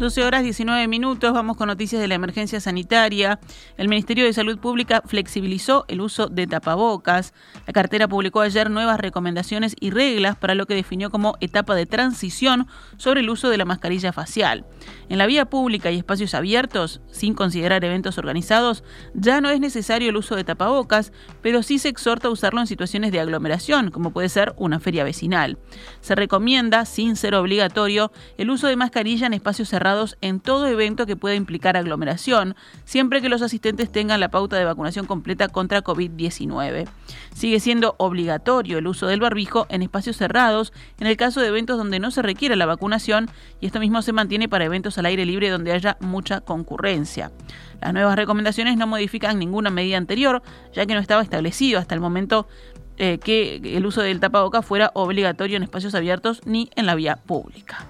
12 0.00 0.24
horas 0.24 0.42
19 0.42 0.88
minutos, 0.88 1.30
vamos 1.34 1.58
con 1.58 1.66
noticias 1.66 2.00
de 2.00 2.08
la 2.08 2.14
emergencia 2.14 2.58
sanitaria. 2.58 3.38
El 3.76 3.88
Ministerio 3.88 4.24
de 4.24 4.32
Salud 4.32 4.58
Pública 4.58 5.02
flexibilizó 5.04 5.84
el 5.88 6.00
uso 6.00 6.28
de 6.28 6.46
tapabocas. 6.46 7.34
La 7.66 7.74
cartera 7.74 8.08
publicó 8.08 8.40
ayer 8.40 8.70
nuevas 8.70 8.98
recomendaciones 8.98 9.76
y 9.78 9.90
reglas 9.90 10.36
para 10.36 10.54
lo 10.54 10.64
que 10.64 10.74
definió 10.74 11.10
como 11.10 11.36
etapa 11.40 11.74
de 11.74 11.84
transición 11.84 12.66
sobre 12.96 13.20
el 13.20 13.28
uso 13.28 13.50
de 13.50 13.58
la 13.58 13.66
mascarilla 13.66 14.14
facial. 14.14 14.64
En 15.10 15.18
la 15.18 15.26
vía 15.26 15.44
pública 15.44 15.90
y 15.90 15.98
espacios 15.98 16.32
abiertos, 16.32 17.02
sin 17.10 17.34
considerar 17.34 17.84
eventos 17.84 18.16
organizados, 18.16 18.84
ya 19.12 19.42
no 19.42 19.50
es 19.50 19.60
necesario 19.60 20.08
el 20.08 20.16
uso 20.16 20.34
de 20.34 20.44
tapabocas, 20.44 21.12
pero 21.42 21.62
sí 21.62 21.78
se 21.78 21.90
exhorta 21.90 22.28
a 22.28 22.30
usarlo 22.30 22.60
en 22.60 22.66
situaciones 22.66 23.12
de 23.12 23.20
aglomeración, 23.20 23.90
como 23.90 24.12
puede 24.12 24.30
ser 24.30 24.54
una 24.56 24.80
feria 24.80 25.04
vecinal. 25.04 25.58
Se 26.00 26.14
recomienda, 26.14 26.86
sin 26.86 27.16
ser 27.16 27.34
obligatorio, 27.34 28.12
el 28.38 28.48
uso 28.48 28.66
de 28.66 28.76
mascarilla 28.76 29.26
en 29.26 29.34
espacios 29.34 29.68
cerrados 29.68 29.89
en 30.20 30.40
todo 30.40 30.66
evento 30.66 31.06
que 31.06 31.16
pueda 31.16 31.34
implicar 31.34 31.76
aglomeración, 31.76 32.54
siempre 32.84 33.20
que 33.20 33.28
los 33.28 33.42
asistentes 33.42 33.90
tengan 33.90 34.20
la 34.20 34.30
pauta 34.30 34.56
de 34.56 34.64
vacunación 34.64 35.06
completa 35.06 35.48
contra 35.48 35.82
COVID-19. 35.82 36.88
Sigue 37.34 37.60
siendo 37.60 37.94
obligatorio 37.98 38.78
el 38.78 38.86
uso 38.86 39.06
del 39.06 39.20
barbijo 39.20 39.66
en 39.68 39.82
espacios 39.82 40.16
cerrados 40.16 40.72
en 40.98 41.06
el 41.06 41.16
caso 41.16 41.40
de 41.40 41.48
eventos 41.48 41.78
donde 41.78 41.98
no 41.98 42.10
se 42.10 42.22
requiere 42.22 42.56
la 42.56 42.66
vacunación 42.66 43.30
y 43.60 43.66
esto 43.66 43.80
mismo 43.80 44.02
se 44.02 44.12
mantiene 44.12 44.48
para 44.48 44.64
eventos 44.64 44.98
al 44.98 45.06
aire 45.06 45.26
libre 45.26 45.50
donde 45.50 45.72
haya 45.72 45.96
mucha 46.00 46.40
concurrencia. 46.40 47.30
Las 47.80 47.92
nuevas 47.92 48.16
recomendaciones 48.16 48.76
no 48.76 48.86
modifican 48.86 49.38
ninguna 49.38 49.70
medida 49.70 49.96
anterior, 49.96 50.42
ya 50.72 50.86
que 50.86 50.94
no 50.94 51.00
estaba 51.00 51.22
establecido 51.22 51.78
hasta 51.78 51.94
el 51.94 52.00
momento 52.00 52.46
eh, 52.98 53.18
que 53.18 53.56
el 53.76 53.86
uso 53.86 54.02
del 54.02 54.20
tapaboca 54.20 54.60
fuera 54.60 54.90
obligatorio 54.94 55.56
en 55.56 55.62
espacios 55.62 55.94
abiertos 55.94 56.42
ni 56.44 56.70
en 56.76 56.84
la 56.84 56.94
vía 56.94 57.16
pública. 57.16 57.86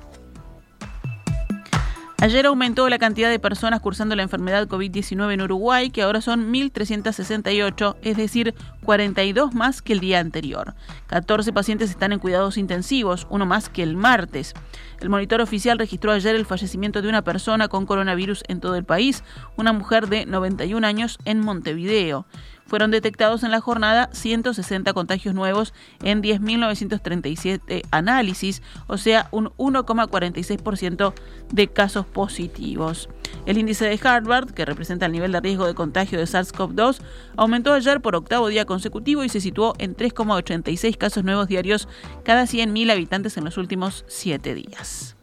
Ayer 2.23 2.45
aumentó 2.45 2.87
la 2.91 2.99
cantidad 2.99 3.31
de 3.31 3.39
personas 3.39 3.81
cursando 3.81 4.15
la 4.15 4.23
enfermedad 4.23 4.69
COVID-19 4.69 5.33
en 5.33 5.41
Uruguay, 5.41 5.89
que 5.89 6.03
ahora 6.03 6.21
son 6.21 6.53
1.368, 6.53 7.97
es 8.03 8.17
decir, 8.19 8.55
42 8.85 9.55
más 9.55 9.81
que 9.81 9.95
el 9.95 10.00
día 10.00 10.21
anterior. 10.21 10.75
14 11.07 11.50
pacientes 11.55 11.89
están 11.89 12.12
en 12.12 12.19
cuidados 12.19 12.59
intensivos, 12.59 13.27
uno 13.31 13.47
más 13.47 13.71
que 13.71 13.83
el 13.83 13.97
martes. 13.97 14.53
El 15.00 15.09
monitor 15.09 15.41
oficial 15.41 15.79
registró 15.79 16.12
ayer 16.12 16.37
el 16.37 16.45
fallecimiento 16.45 17.00
de 17.00 17.09
una 17.09 17.23
persona 17.23 17.69
con 17.69 17.87
coronavirus 17.87 18.45
en 18.49 18.61
todo 18.61 18.77
el 18.77 18.85
país, 18.85 19.25
una 19.57 19.73
mujer 19.73 20.09
de 20.09 20.27
91 20.27 20.87
años 20.87 21.19
en 21.25 21.41
Montevideo. 21.41 22.27
Fueron 22.71 22.93
detectados 22.93 23.43
en 23.43 23.50
la 23.50 23.61
jornada 23.61 24.11
160 24.12 24.93
contagios 24.93 25.35
nuevos 25.35 25.75
en 26.05 26.23
10.937 26.23 27.83
análisis, 27.91 28.62
o 28.87 28.97
sea, 28.97 29.27
un 29.33 29.47
1,46% 29.57 31.12
de 31.50 31.67
casos 31.67 32.07
positivos. 32.07 33.09
El 33.45 33.59
índice 33.59 33.87
de 33.87 33.99
Harvard, 34.00 34.53
que 34.53 34.65
representa 34.65 35.07
el 35.07 35.12
nivel 35.12 35.33
de 35.33 35.41
riesgo 35.41 35.67
de 35.67 35.75
contagio 35.75 36.21
de 36.21 36.27
SARS-CoV-2, 36.27 37.00
aumentó 37.37 37.73
ayer 37.73 38.00
por 38.00 38.15
octavo 38.15 38.47
día 38.47 38.67
consecutivo 38.67 39.25
y 39.25 39.29
se 39.29 39.41
situó 39.41 39.75
en 39.79 39.97
3,86 39.97 40.97
casos 40.97 41.25
nuevos 41.25 41.49
diarios 41.49 41.89
cada 42.23 42.45
100.000 42.45 42.93
habitantes 42.93 43.37
en 43.37 43.47
los 43.47 43.59
últimos 43.59 44.05
siete 44.07 44.55
días. 44.55 45.17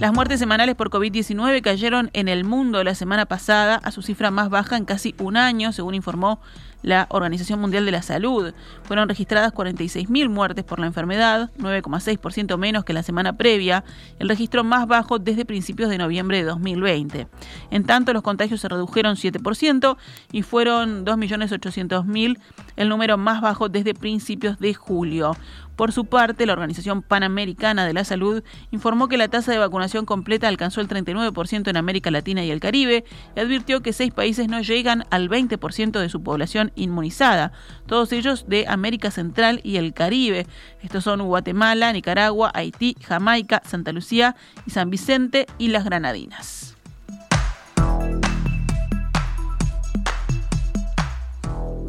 Las 0.00 0.12
muertes 0.12 0.40
semanales 0.40 0.74
por 0.74 0.90
COVID-19 0.90 1.62
cayeron 1.62 2.10
en 2.14 2.28
el 2.28 2.44
mundo 2.44 2.82
la 2.82 2.94
semana 2.94 3.26
pasada 3.26 3.76
a 3.76 3.90
su 3.92 4.02
cifra 4.02 4.30
más 4.30 4.50
baja 4.50 4.76
en 4.76 4.84
casi 4.84 5.14
un 5.18 5.36
año, 5.36 5.72
según 5.72 5.94
informó 5.94 6.40
la 6.84 7.06
Organización 7.10 7.60
Mundial 7.60 7.84
de 7.84 7.90
la 7.90 8.02
Salud. 8.02 8.52
Fueron 8.84 9.08
registradas 9.08 9.52
46.000 9.52 10.28
muertes 10.28 10.64
por 10.64 10.78
la 10.78 10.86
enfermedad, 10.86 11.50
9,6% 11.58 12.56
menos 12.58 12.84
que 12.84 12.92
la 12.92 13.02
semana 13.02 13.36
previa, 13.36 13.84
el 14.18 14.28
registro 14.28 14.62
más 14.62 14.86
bajo 14.86 15.18
desde 15.18 15.44
principios 15.44 15.90
de 15.90 15.98
noviembre 15.98 16.38
de 16.38 16.44
2020. 16.44 17.26
En 17.70 17.84
tanto, 17.84 18.12
los 18.12 18.22
contagios 18.22 18.60
se 18.60 18.68
redujeron 18.68 19.16
7% 19.16 19.96
y 20.30 20.42
fueron 20.42 21.04
2.800.000, 21.06 22.38
el 22.76 22.88
número 22.88 23.16
más 23.18 23.40
bajo 23.40 23.68
desde 23.68 23.94
principios 23.94 24.58
de 24.58 24.74
julio. 24.74 25.34
Por 25.76 25.90
su 25.90 26.04
parte, 26.04 26.46
la 26.46 26.52
Organización 26.52 27.02
Panamericana 27.02 27.84
de 27.84 27.92
la 27.92 28.04
Salud 28.04 28.44
informó 28.70 29.08
que 29.08 29.16
la 29.16 29.28
tasa 29.28 29.50
de 29.50 29.58
vacunación 29.58 30.06
completa 30.06 30.46
alcanzó 30.46 30.80
el 30.80 30.88
39% 30.88 31.68
en 31.68 31.76
América 31.76 32.12
Latina 32.12 32.44
y 32.44 32.50
el 32.50 32.60
Caribe 32.60 33.04
y 33.34 33.40
advirtió 33.40 33.82
que 33.82 33.92
seis 33.92 34.12
países 34.12 34.48
no 34.48 34.60
llegan 34.60 35.04
al 35.10 35.28
20% 35.28 35.98
de 35.98 36.08
su 36.08 36.22
población 36.22 36.70
inmunizada, 36.76 37.52
todos 37.86 38.12
ellos 38.12 38.46
de 38.48 38.66
América 38.68 39.10
Central 39.10 39.60
y 39.62 39.76
el 39.76 39.92
Caribe. 39.92 40.46
Estos 40.82 41.04
son 41.04 41.22
Guatemala, 41.22 41.92
Nicaragua, 41.92 42.50
Haití, 42.54 42.96
Jamaica, 43.02 43.62
Santa 43.64 43.92
Lucía 43.92 44.36
y 44.66 44.70
San 44.70 44.90
Vicente 44.90 45.46
y 45.58 45.68
las 45.68 45.84
Granadinas. 45.84 46.76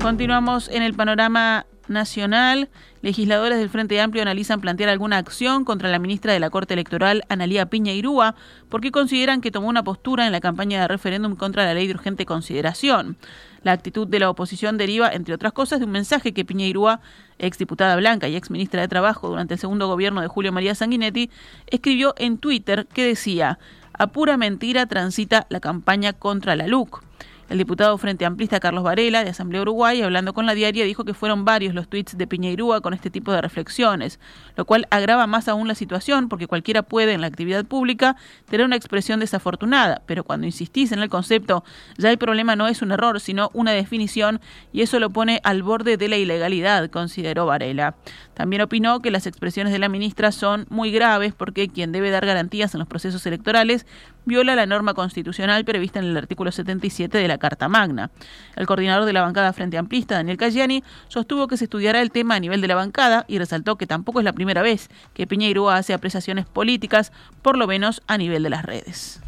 Continuamos 0.01 0.69
en 0.69 0.83
el 0.83 0.93
panorama 0.93 1.65
nacional. 1.87 2.69
Legisladores 3.01 3.59
del 3.59 3.69
Frente 3.69 4.01
Amplio 4.01 4.21
analizan 4.21 4.61
plantear 4.61 4.89
alguna 4.89 5.17
acción 5.17 5.65
contra 5.65 5.89
la 5.89 5.99
ministra 5.99 6.33
de 6.33 6.39
la 6.39 6.49
Corte 6.49 6.73
Electoral, 6.73 7.23
Analía 7.29 7.67
Piña 7.67 7.93
Irúa, 7.93 8.35
porque 8.69 8.91
consideran 8.91 9.41
que 9.41 9.51
tomó 9.51 9.67
una 9.67 9.83
postura 9.83 10.25
en 10.25 10.31
la 10.31 10.41
campaña 10.41 10.81
de 10.81 10.87
referéndum 10.87 11.35
contra 11.35 11.65
la 11.65 11.73
ley 11.73 11.87
de 11.87 11.93
urgente 11.93 12.25
consideración. 12.25 13.17
La 13.63 13.71
actitud 13.71 14.07
de 14.07 14.19
la 14.19 14.29
oposición 14.29 14.77
deriva, 14.77 15.09
entre 15.09 15.33
otras 15.33 15.53
cosas, 15.53 15.79
de 15.79 15.85
un 15.85 15.91
mensaje 15.91 16.33
que 16.33 16.45
Piña 16.45 16.65
Irúa, 16.65 16.99
exdiputada 17.39 17.95
blanca 17.95 18.27
y 18.27 18.35
ex 18.35 18.51
ministra 18.51 18.81
de 18.81 18.87
Trabajo 18.87 19.29
durante 19.29 19.53
el 19.53 19.59
segundo 19.59 19.87
gobierno 19.87 20.21
de 20.21 20.27
Julio 20.27 20.51
María 20.51 20.75
Sanguinetti, 20.75 21.29
escribió 21.67 22.13
en 22.17 22.37
Twitter 22.37 22.87
que 22.93 23.05
decía: 23.05 23.59
A 23.93 24.07
pura 24.07 24.37
mentira 24.37 24.85
transita 24.87 25.47
la 25.49 25.59
campaña 25.59 26.13
contra 26.13 26.55
la 26.55 26.67
LUC. 26.67 27.04
El 27.47 27.59
diputado 27.59 27.95
Frente 27.99 28.25
Amplista 28.25 28.59
Carlos 28.59 28.83
Varela, 28.83 29.23
de 29.23 29.29
Asamblea 29.29 29.61
Uruguay, 29.61 30.01
hablando 30.01 30.33
con 30.33 30.47
la 30.47 30.55
diaria, 30.55 30.83
dijo 30.83 31.05
que 31.05 31.13
fueron 31.13 31.45
varios 31.45 31.75
los 31.75 31.87
tuits 31.87 32.17
de 32.17 32.25
Piñeirúa 32.25 32.81
con 32.81 32.95
este 32.95 33.11
tipo 33.11 33.31
de 33.31 33.39
reflexiones, 33.39 34.19
lo 34.55 34.65
cual 34.65 34.87
agrava 34.89 35.27
más 35.27 35.47
aún 35.47 35.67
la 35.67 35.75
situación 35.75 36.27
porque 36.27 36.47
cualquiera 36.47 36.81
puede 36.81 37.13
en 37.13 37.21
la 37.21 37.27
actividad 37.27 37.63
pública 37.63 38.15
tener 38.49 38.65
una 38.65 38.75
expresión 38.75 39.19
desafortunada, 39.19 40.01
pero 40.07 40.23
cuando 40.23 40.47
insistís 40.47 40.91
en 40.91 40.99
el 40.99 41.09
concepto, 41.09 41.63
ya 41.99 42.09
el 42.09 42.17
problema 42.17 42.55
no 42.55 42.67
es 42.67 42.81
un 42.81 42.91
error, 42.91 43.19
sino 43.19 43.51
una 43.53 43.73
definición 43.73 44.41
y 44.73 44.81
eso 44.81 44.99
lo 44.99 45.11
pone 45.11 45.39
al 45.43 45.61
borde 45.61 45.97
de 45.97 46.07
la 46.07 46.17
ilegalidad, 46.17 46.89
consideró 46.89 47.45
Varela. 47.45 47.95
También 48.33 48.63
opinó 48.63 49.01
que 49.01 49.11
las 49.11 49.27
expresiones 49.27 49.71
de 49.71 49.79
la 49.79 49.87
ministra 49.87 50.31
son 50.31 50.65
muy 50.69 50.91
graves 50.91 51.33
porque 51.33 51.69
quien 51.69 51.91
debe 51.91 52.09
dar 52.09 52.25
garantías 52.25 52.73
en 52.73 52.79
los 52.79 52.87
procesos 52.87 53.23
electorales 53.27 53.85
viola 54.25 54.55
la 54.55 54.65
norma 54.65 54.93
constitucional 54.93 55.63
prevista 55.65 55.99
en 55.99 56.05
el 56.05 56.17
artículo 56.17 56.51
77 56.51 57.17
de 57.17 57.27
la 57.27 57.37
Carta 57.37 57.69
Magna. 57.69 58.11
El 58.55 58.65
coordinador 58.67 59.05
de 59.05 59.13
la 59.13 59.21
bancada 59.21 59.53
Frente 59.53 59.77
Amplista, 59.77 60.15
Daniel 60.15 60.37
Cayani, 60.37 60.83
sostuvo 61.07 61.47
que 61.47 61.57
se 61.57 61.65
estudiará 61.65 62.01
el 62.01 62.11
tema 62.11 62.35
a 62.35 62.39
nivel 62.39 62.61
de 62.61 62.67
la 62.67 62.75
bancada 62.75 63.25
y 63.27 63.37
resaltó 63.37 63.77
que 63.77 63.87
tampoco 63.87 64.19
es 64.19 64.25
la 64.25 64.33
primera 64.33 64.61
vez 64.61 64.89
que 65.13 65.27
Piñeiro 65.27 65.69
hace 65.69 65.93
apreciaciones 65.93 66.45
políticas, 66.45 67.11
por 67.41 67.57
lo 67.57 67.67
menos 67.67 68.01
a 68.07 68.17
nivel 68.17 68.43
de 68.43 68.49
las 68.49 68.65
redes. 68.65 69.21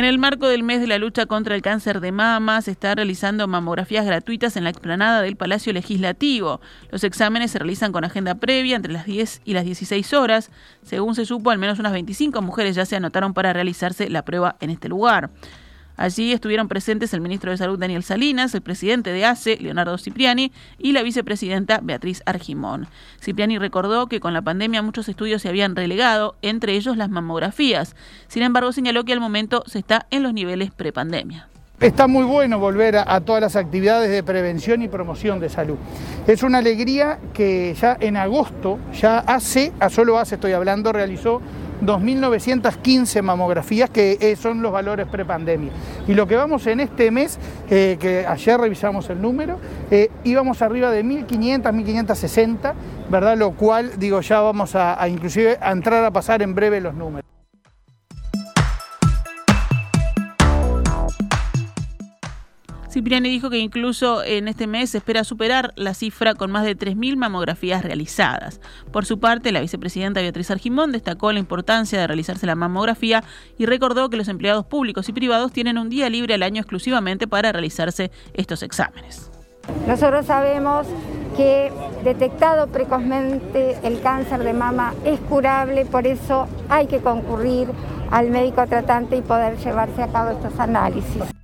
En 0.00 0.06
el 0.06 0.18
marco 0.18 0.48
del 0.48 0.62
mes 0.62 0.80
de 0.80 0.86
la 0.86 0.96
lucha 0.96 1.26
contra 1.26 1.54
el 1.54 1.60
cáncer 1.60 2.00
de 2.00 2.10
mama, 2.10 2.62
se 2.62 2.70
está 2.70 2.94
realizando 2.94 3.46
mamografías 3.46 4.06
gratuitas 4.06 4.56
en 4.56 4.64
la 4.64 4.70
explanada 4.70 5.20
del 5.20 5.36
Palacio 5.36 5.74
Legislativo. 5.74 6.62
Los 6.90 7.04
exámenes 7.04 7.50
se 7.50 7.58
realizan 7.58 7.92
con 7.92 8.02
agenda 8.02 8.36
previa 8.36 8.76
entre 8.76 8.94
las 8.94 9.04
10 9.04 9.42
y 9.44 9.52
las 9.52 9.66
16 9.66 10.14
horas. 10.14 10.50
Según 10.82 11.14
se 11.14 11.26
supo, 11.26 11.50
al 11.50 11.58
menos 11.58 11.78
unas 11.78 11.92
25 11.92 12.40
mujeres 12.40 12.76
ya 12.76 12.86
se 12.86 12.96
anotaron 12.96 13.34
para 13.34 13.52
realizarse 13.52 14.08
la 14.08 14.24
prueba 14.24 14.56
en 14.60 14.70
este 14.70 14.88
lugar. 14.88 15.28
Allí 15.96 16.32
estuvieron 16.32 16.68
presentes 16.68 17.12
el 17.14 17.20
ministro 17.20 17.50
de 17.50 17.56
Salud 17.56 17.78
Daniel 17.78 18.02
Salinas, 18.02 18.54
el 18.54 18.62
presidente 18.62 19.12
de 19.12 19.24
ACE, 19.24 19.58
Leonardo 19.60 19.98
Cipriani, 19.98 20.52
y 20.78 20.92
la 20.92 21.02
vicepresidenta 21.02 21.80
Beatriz 21.82 22.22
Argimón. 22.26 22.86
Cipriani 23.20 23.58
recordó 23.58 24.06
que 24.06 24.20
con 24.20 24.32
la 24.32 24.42
pandemia 24.42 24.82
muchos 24.82 25.08
estudios 25.08 25.42
se 25.42 25.48
habían 25.48 25.76
relegado, 25.76 26.36
entre 26.42 26.74
ellos 26.74 26.96
las 26.96 27.10
mamografías. 27.10 27.94
Sin 28.28 28.42
embargo, 28.42 28.72
señaló 28.72 29.04
que 29.04 29.12
al 29.12 29.20
momento 29.20 29.62
se 29.66 29.78
está 29.78 30.06
en 30.10 30.22
los 30.22 30.32
niveles 30.32 30.70
prepandemia. 30.70 31.48
Está 31.80 32.06
muy 32.06 32.24
bueno 32.24 32.58
volver 32.58 32.96
a, 32.96 33.20
todas 33.22 33.40
las 33.40 33.56
actividades 33.56 34.10
de 34.10 34.22
prevención 34.22 34.82
y 34.82 34.88
promoción 34.88 35.40
de 35.40 35.48
salud. 35.48 35.76
Es 36.26 36.42
una 36.42 36.58
alegría 36.58 37.18
que 37.32 37.74
ya 37.74 37.96
en 37.98 38.18
agosto, 38.18 38.78
ya 39.00 39.20
hace, 39.20 39.72
a 39.80 39.88
solo 39.88 40.18
hace 40.18 40.34
estoy 40.34 40.52
hablando, 40.52 40.92
realizó 40.92 41.40
2.915 41.82 43.22
mamografías, 43.22 43.90
que 43.90 44.18
eh, 44.20 44.36
son 44.36 44.62
los 44.62 44.72
valores 44.72 45.06
prepandemia. 45.06 45.72
Y 46.06 46.14
lo 46.14 46.26
que 46.26 46.36
vamos 46.36 46.66
en 46.66 46.80
este 46.80 47.10
mes, 47.10 47.38
eh, 47.70 47.96
que 48.00 48.26
ayer 48.26 48.60
revisamos 48.60 49.08
el 49.10 49.20
número, 49.20 49.58
eh, 49.90 50.10
íbamos 50.24 50.62
arriba 50.62 50.90
de 50.90 51.04
1.500, 51.04 51.62
1.560, 51.62 52.74
¿verdad? 53.10 53.36
Lo 53.36 53.52
cual, 53.52 53.98
digo, 53.98 54.20
ya 54.20 54.40
vamos 54.40 54.74
a, 54.74 55.00
a 55.02 55.08
inclusive 55.08 55.58
a 55.60 55.72
entrar 55.72 56.04
a 56.04 56.10
pasar 56.10 56.42
en 56.42 56.54
breve 56.54 56.80
los 56.80 56.94
números. 56.94 57.39
Cipriani 63.00 63.30
dijo 63.30 63.48
que 63.48 63.56
incluso 63.56 64.22
en 64.22 64.46
este 64.46 64.66
mes 64.66 64.90
se 64.90 64.98
espera 64.98 65.24
superar 65.24 65.72
la 65.74 65.94
cifra 65.94 66.34
con 66.34 66.50
más 66.50 66.64
de 66.64 66.76
3.000 66.76 67.16
mamografías 67.16 67.82
realizadas. 67.82 68.60
Por 68.92 69.06
su 69.06 69.18
parte, 69.18 69.52
la 69.52 69.62
vicepresidenta 69.62 70.20
Beatriz 70.20 70.50
Argimón 70.50 70.92
destacó 70.92 71.32
la 71.32 71.38
importancia 71.38 71.98
de 71.98 72.06
realizarse 72.06 72.44
la 72.44 72.56
mamografía 72.56 73.24
y 73.56 73.64
recordó 73.64 74.10
que 74.10 74.18
los 74.18 74.28
empleados 74.28 74.66
públicos 74.66 75.08
y 75.08 75.14
privados 75.14 75.50
tienen 75.50 75.78
un 75.78 75.88
día 75.88 76.10
libre 76.10 76.34
al 76.34 76.42
año 76.42 76.60
exclusivamente 76.60 77.26
para 77.26 77.52
realizarse 77.52 78.10
estos 78.34 78.62
exámenes. 78.62 79.30
Nosotros 79.86 80.26
sabemos 80.26 80.86
que 81.38 81.72
detectado 82.04 82.66
precozmente 82.66 83.78
el 83.82 84.02
cáncer 84.02 84.40
de 84.40 84.52
mama 84.52 84.92
es 85.06 85.18
curable, 85.20 85.86
por 85.86 86.06
eso 86.06 86.48
hay 86.68 86.86
que 86.86 86.98
concurrir 86.98 87.68
al 88.10 88.28
médico 88.28 88.66
tratante 88.66 89.16
y 89.16 89.22
poder 89.22 89.56
llevarse 89.56 90.02
a 90.02 90.08
cabo 90.08 90.32
estos 90.32 90.60
análisis. 90.60 91.39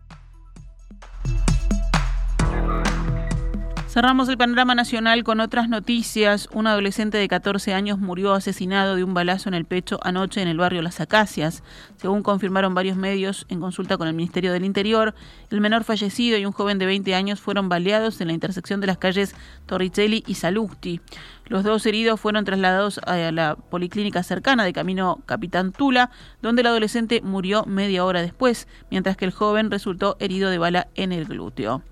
Cerramos 3.97 4.29
el 4.29 4.37
panorama 4.37 4.75
nacional 4.75 5.25
con 5.25 5.41
otras 5.41 5.71
noticias. 5.71 6.51
Un 6.53 6.67
adolescente 6.67 7.17
de 7.17 7.29
14 7.29 7.73
años 7.73 7.99
murió 7.99 8.35
asesinado 8.35 8.95
de 8.95 9.03
un 9.03 9.15
balazo 9.15 9.49
en 9.49 9.55
el 9.55 9.65
pecho 9.65 9.99
anoche 10.03 10.43
en 10.43 10.49
el 10.49 10.59
barrio 10.59 10.83
Las 10.83 11.01
Acacias. 11.01 11.63
Según 11.97 12.23
confirmaron 12.23 12.75
varios 12.75 12.99
medios 12.99 13.47
en 13.49 13.59
consulta 13.59 13.97
con 13.97 14.07
el 14.07 14.13
Ministerio 14.13 14.53
del 14.53 14.67
Interior, 14.67 15.15
el 15.51 15.63
menor 15.63 15.83
fallecido 15.83 16.37
y 16.37 16.45
un 16.45 16.53
joven 16.53 16.77
de 16.79 16.85
20 16.85 17.15
años 17.15 17.41
fueron 17.41 17.71
baleados 17.71 18.21
en 18.21 18.27
la 18.27 18.35
intersección 18.35 18.83
de 18.83 18.87
las 18.87 18.99
calles 18.99 19.35
Torricelli 19.65 20.23
y 20.27 20.35
Salusti. 20.35 21.01
Los 21.47 21.65
dos 21.65 21.87
heridos 21.87 22.21
fueron 22.21 22.45
trasladados 22.45 22.99
a 22.99 23.17
la 23.33 23.55
policlínica 23.57 24.23
cercana 24.23 24.65
de 24.65 24.75
Camino 24.75 25.23
Capitán 25.25 25.73
Tula, 25.73 26.11
donde 26.43 26.61
el 26.61 26.67
adolescente 26.67 27.23
murió 27.23 27.65
media 27.65 28.05
hora 28.05 28.21
después, 28.21 28.69
mientras 28.91 29.17
que 29.17 29.25
el 29.25 29.33
joven 29.33 29.71
resultó 29.71 30.19
herido 30.21 30.51
de 30.51 30.59
bala 30.59 30.89
en 30.97 31.13
el 31.13 31.25
glúteo. 31.25 31.83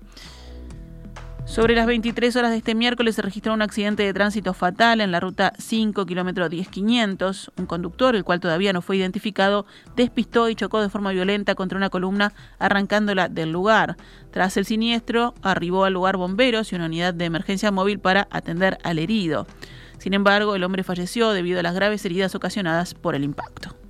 Sobre 1.45 1.75
las 1.75 1.85
23 1.85 2.35
horas 2.37 2.49
de 2.51 2.57
este 2.57 2.73
miércoles 2.73 3.15
se 3.15 3.21
registró 3.21 3.53
un 3.53 3.61
accidente 3.61 4.01
de 4.01 4.13
tránsito 4.13 4.53
fatal 4.53 4.99
en 4.99 5.11
la 5.11 5.19
ruta 5.19 5.53
5, 5.59 6.05
kilómetro 6.07 6.49
10500. 6.49 7.51
Un 7.55 7.65
conductor, 7.67 8.15
el 8.15 8.23
cual 8.23 8.39
todavía 8.39 8.73
no 8.73 8.81
fue 8.81 8.97
identificado, 8.97 9.67
despistó 9.95 10.49
y 10.49 10.55
chocó 10.55 10.81
de 10.81 10.89
forma 10.89 11.11
violenta 11.11 11.53
contra 11.53 11.77
una 11.77 11.91
columna, 11.91 12.33
arrancándola 12.57 13.29
del 13.29 13.51
lugar. 13.51 13.95
Tras 14.31 14.57
el 14.57 14.65
siniestro, 14.65 15.35
arribó 15.43 15.85
al 15.85 15.93
lugar 15.93 16.17
bomberos 16.17 16.71
y 16.71 16.75
una 16.75 16.87
unidad 16.87 17.13
de 17.13 17.25
emergencia 17.25 17.71
móvil 17.71 17.99
para 17.99 18.27
atender 18.31 18.79
al 18.83 18.97
herido. 18.97 19.45
Sin 19.99 20.15
embargo, 20.15 20.55
el 20.55 20.63
hombre 20.63 20.83
falleció 20.83 21.29
debido 21.29 21.59
a 21.59 21.63
las 21.63 21.75
graves 21.75 22.03
heridas 22.05 22.33
ocasionadas 22.33 22.95
por 22.95 23.13
el 23.13 23.23
impacto. 23.23 23.84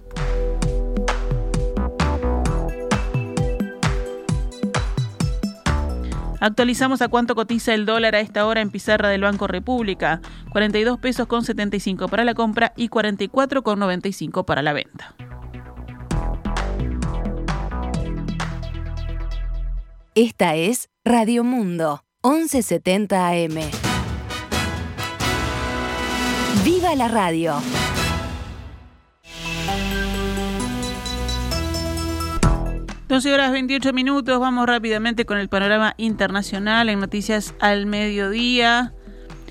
Actualizamos 6.40 7.02
a 7.02 7.08
cuánto 7.08 7.36
cotiza 7.36 7.74
el 7.74 7.86
dólar 7.86 8.16
a 8.16 8.20
esta 8.20 8.46
hora 8.46 8.62
en 8.62 8.70
pizarra 8.70 9.10
del 9.10 9.22
Banco 9.22 9.48
República. 9.48 10.22
42 10.52 11.00
pesos 11.00 11.28
con 11.28 11.44
75 11.44 12.08
para 12.08 12.24
la 12.24 12.34
compra 12.34 12.74
y 12.76 12.90
44 12.90 13.64
con 13.64 13.80
95 13.80 14.46
para 14.46 14.62
la 14.62 14.74
venta. 14.74 15.16
Esta 20.14 20.56
es 20.56 20.90
Radio 21.04 21.44
Mundo, 21.44 22.06
1170 22.24 23.28
AM. 23.28 23.60
¡Viva 26.64 26.96
la 26.96 27.10
radio! 27.10 27.62
12 33.08 33.32
horas 33.32 33.52
28 33.52 33.94
minutos, 33.94 34.40
vamos 34.40 34.66
rápidamente 34.66 35.26
con 35.26 35.38
el 35.38 35.48
panorama 35.48 35.94
internacional 35.98 36.90
en 36.90 37.00
noticias 37.00 37.54
al 37.60 37.86
mediodía. 37.86 38.94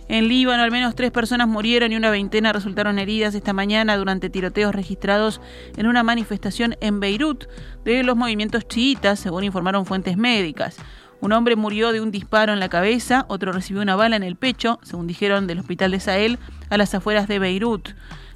En 0.08 0.26
Líbano 0.26 0.64
al 0.64 0.72
menos 0.72 0.96
tres 0.96 1.12
personas 1.12 1.46
murieron 1.46 1.92
y 1.92 1.96
una 1.96 2.10
veintena 2.10 2.52
resultaron 2.52 2.98
heridas 2.98 3.32
esta 3.36 3.52
mañana 3.52 3.96
durante 3.96 4.28
tiroteos 4.28 4.74
registrados 4.74 5.40
en 5.76 5.86
una 5.86 6.02
manifestación 6.02 6.76
en 6.80 6.98
Beirut 6.98 7.44
de 7.84 8.02
los 8.02 8.16
movimientos 8.16 8.66
chiitas, 8.66 9.20
según 9.20 9.44
informaron 9.44 9.86
fuentes 9.86 10.16
médicas. 10.16 10.76
Un 11.24 11.32
hombre 11.32 11.56
murió 11.56 11.92
de 11.92 12.02
un 12.02 12.10
disparo 12.10 12.52
en 12.52 12.60
la 12.60 12.68
cabeza, 12.68 13.24
otro 13.28 13.50
recibió 13.50 13.80
una 13.80 13.96
bala 13.96 14.14
en 14.14 14.22
el 14.22 14.36
pecho, 14.36 14.78
según 14.82 15.06
dijeron 15.06 15.46
del 15.46 15.58
hospital 15.58 15.92
de 15.92 15.98
Sahel, 15.98 16.38
a 16.68 16.76
las 16.76 16.94
afueras 16.94 17.28
de 17.28 17.38
Beirut. 17.38 17.88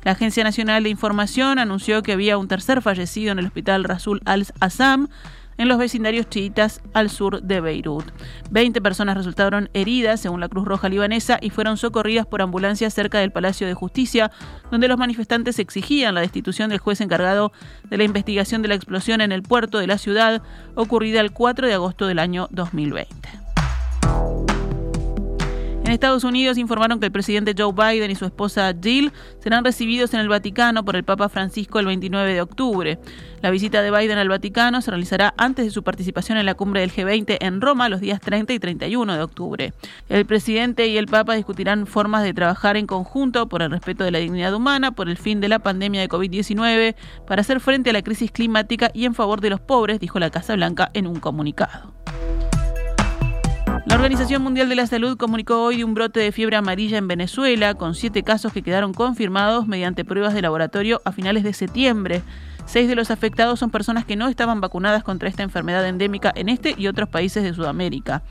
La 0.04 0.12
Agencia 0.12 0.42
Nacional 0.42 0.84
de 0.84 0.88
Información 0.88 1.58
anunció 1.58 2.02
que 2.02 2.12
había 2.12 2.38
un 2.38 2.48
tercer 2.48 2.80
fallecido 2.80 3.32
en 3.32 3.40
el 3.40 3.44
hospital 3.44 3.84
Rasul 3.84 4.22
al-Assam 4.24 5.08
en 5.58 5.68
los 5.68 5.78
vecindarios 5.78 6.28
chiitas 6.28 6.80
al 6.94 7.10
sur 7.10 7.42
de 7.42 7.60
Beirut. 7.60 8.06
Veinte 8.50 8.80
personas 8.80 9.16
resultaron 9.16 9.68
heridas, 9.74 10.20
según 10.20 10.40
la 10.40 10.48
Cruz 10.48 10.64
Roja 10.64 10.88
libanesa, 10.88 11.38
y 11.42 11.50
fueron 11.50 11.76
socorridas 11.76 12.26
por 12.26 12.40
ambulancias 12.40 12.94
cerca 12.94 13.18
del 13.18 13.32
Palacio 13.32 13.66
de 13.66 13.74
Justicia, 13.74 14.30
donde 14.70 14.88
los 14.88 14.98
manifestantes 14.98 15.58
exigían 15.58 16.14
la 16.14 16.22
destitución 16.22 16.70
del 16.70 16.78
juez 16.78 17.00
encargado 17.00 17.52
de 17.84 17.98
la 17.98 18.04
investigación 18.04 18.62
de 18.62 18.68
la 18.68 18.74
explosión 18.74 19.20
en 19.20 19.32
el 19.32 19.42
puerto 19.42 19.78
de 19.78 19.86
la 19.86 19.98
ciudad, 19.98 20.42
ocurrida 20.74 21.20
el 21.20 21.32
4 21.32 21.66
de 21.66 21.74
agosto 21.74 22.06
del 22.06 22.20
año 22.20 22.48
2020. 22.50 23.47
En 25.88 25.94
Estados 25.94 26.22
Unidos 26.22 26.58
informaron 26.58 27.00
que 27.00 27.06
el 27.06 27.12
presidente 27.12 27.54
Joe 27.56 27.72
Biden 27.72 28.10
y 28.10 28.14
su 28.14 28.26
esposa 28.26 28.74
Jill 28.78 29.10
serán 29.42 29.64
recibidos 29.64 30.12
en 30.12 30.20
el 30.20 30.28
Vaticano 30.28 30.84
por 30.84 30.96
el 30.96 31.02
Papa 31.02 31.30
Francisco 31.30 31.78
el 31.78 31.86
29 31.86 32.34
de 32.34 32.42
octubre. 32.42 32.98
La 33.40 33.50
visita 33.50 33.80
de 33.80 33.90
Biden 33.90 34.18
al 34.18 34.28
Vaticano 34.28 34.82
se 34.82 34.90
realizará 34.90 35.32
antes 35.38 35.64
de 35.64 35.70
su 35.70 35.82
participación 35.82 36.36
en 36.36 36.44
la 36.44 36.52
cumbre 36.52 36.82
del 36.82 36.92
G20 36.92 37.38
en 37.40 37.62
Roma 37.62 37.88
los 37.88 38.02
días 38.02 38.20
30 38.20 38.52
y 38.52 38.58
31 38.58 39.16
de 39.16 39.22
octubre. 39.22 39.72
El 40.10 40.26
presidente 40.26 40.88
y 40.88 40.98
el 40.98 41.06
Papa 41.06 41.32
discutirán 41.32 41.86
formas 41.86 42.22
de 42.22 42.34
trabajar 42.34 42.76
en 42.76 42.86
conjunto 42.86 43.48
por 43.48 43.62
el 43.62 43.70
respeto 43.70 44.04
de 44.04 44.10
la 44.10 44.18
dignidad 44.18 44.52
humana, 44.52 44.92
por 44.92 45.08
el 45.08 45.16
fin 45.16 45.40
de 45.40 45.48
la 45.48 45.60
pandemia 45.60 46.02
de 46.02 46.10
COVID-19, 46.10 46.96
para 47.26 47.40
hacer 47.40 47.60
frente 47.60 47.88
a 47.88 47.92
la 47.94 48.02
crisis 48.02 48.30
climática 48.30 48.90
y 48.92 49.06
en 49.06 49.14
favor 49.14 49.40
de 49.40 49.48
los 49.48 49.60
pobres, 49.60 50.00
dijo 50.00 50.18
la 50.18 50.28
Casa 50.28 50.54
Blanca 50.54 50.90
en 50.92 51.06
un 51.06 51.18
comunicado. 51.18 51.94
Organización 53.98 54.42
Mundial 54.42 54.68
de 54.68 54.76
la 54.76 54.86
Salud 54.86 55.16
comunicó 55.16 55.64
hoy 55.64 55.78
de 55.78 55.84
un 55.84 55.92
brote 55.92 56.20
de 56.20 56.30
fiebre 56.30 56.56
amarilla 56.56 56.98
en 56.98 57.08
Venezuela, 57.08 57.74
con 57.74 57.96
siete 57.96 58.22
casos 58.22 58.52
que 58.52 58.62
quedaron 58.62 58.94
confirmados 58.94 59.66
mediante 59.66 60.04
pruebas 60.04 60.34
de 60.34 60.40
laboratorio 60.40 61.02
a 61.04 61.10
finales 61.10 61.42
de 61.42 61.52
septiembre. 61.52 62.22
Seis 62.68 62.86
de 62.86 62.94
los 62.94 63.10
afectados 63.10 63.58
son 63.58 63.70
personas 63.70 64.04
que 64.04 64.14
no 64.14 64.28
estaban 64.28 64.60
vacunadas 64.60 65.02
contra 65.02 65.26
esta 65.30 65.42
enfermedad 65.42 65.88
endémica 65.88 66.30
en 66.36 66.50
este 66.50 66.74
y 66.76 66.86
otros 66.86 67.08
países 67.08 67.42
de 67.42 67.54
Sudamérica. 67.54 68.22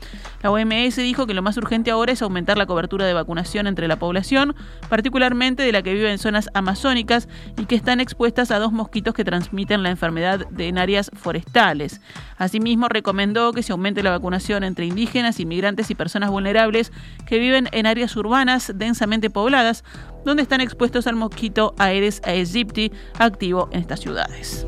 La 0.44 0.52
OMS 0.52 0.94
dijo 0.94 1.26
que 1.26 1.34
lo 1.34 1.42
más 1.42 1.56
urgente 1.56 1.90
ahora 1.90 2.12
es 2.12 2.22
aumentar 2.22 2.56
la 2.56 2.66
cobertura 2.66 3.04
de 3.04 3.14
vacunación 3.14 3.66
entre 3.66 3.88
la 3.88 3.98
población, 3.98 4.54
particularmente 4.88 5.64
de 5.64 5.72
la 5.72 5.82
que 5.82 5.92
vive 5.92 6.12
en 6.12 6.18
zonas 6.18 6.50
amazónicas 6.54 7.28
y 7.58 7.64
que 7.64 7.74
están 7.74 8.00
expuestas 8.00 8.52
a 8.52 8.60
dos 8.60 8.70
mosquitos 8.70 9.12
que 9.12 9.24
transmiten 9.24 9.82
la 9.82 9.90
enfermedad 9.90 10.46
en 10.56 10.78
áreas 10.78 11.10
forestales. 11.14 12.00
Asimismo, 12.36 12.88
recomendó 12.88 13.52
que 13.52 13.64
se 13.64 13.72
aumente 13.72 14.04
la 14.04 14.10
vacunación 14.10 14.62
entre 14.62 14.86
indígenas, 14.86 15.40
inmigrantes 15.40 15.90
y 15.90 15.96
personas 15.96 16.30
vulnerables 16.30 16.92
que 17.26 17.40
viven 17.40 17.68
en 17.72 17.86
áreas 17.86 18.14
urbanas 18.14 18.70
densamente 18.76 19.30
pobladas, 19.30 19.82
donde 20.24 20.42
están 20.42 20.60
expuestos 20.60 21.06
al 21.06 21.16
mosquito 21.16 21.74
Aedes 21.78 22.20
aegypti 22.24 22.92
activo 23.18 23.68
en 23.72 23.80
estas 23.80 24.00
ciudades. 24.00 24.66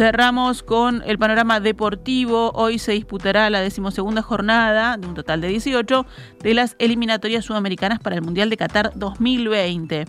Cerramos 0.00 0.62
con 0.62 1.02
el 1.04 1.18
panorama 1.18 1.58
deportivo. 1.58 2.52
Hoy 2.54 2.78
se 2.78 2.92
disputará 2.92 3.50
la 3.50 3.60
decimosegunda 3.60 4.22
jornada, 4.22 4.96
de 4.96 5.06
un 5.06 5.14
total 5.14 5.40
de 5.40 5.48
18, 5.48 6.06
de 6.42 6.54
las 6.54 6.76
eliminatorias 6.78 7.44
sudamericanas 7.44 7.98
para 7.98 8.14
el 8.14 8.22
Mundial 8.22 8.50
de 8.50 8.56
Qatar 8.56 8.92
2020. 8.94 10.04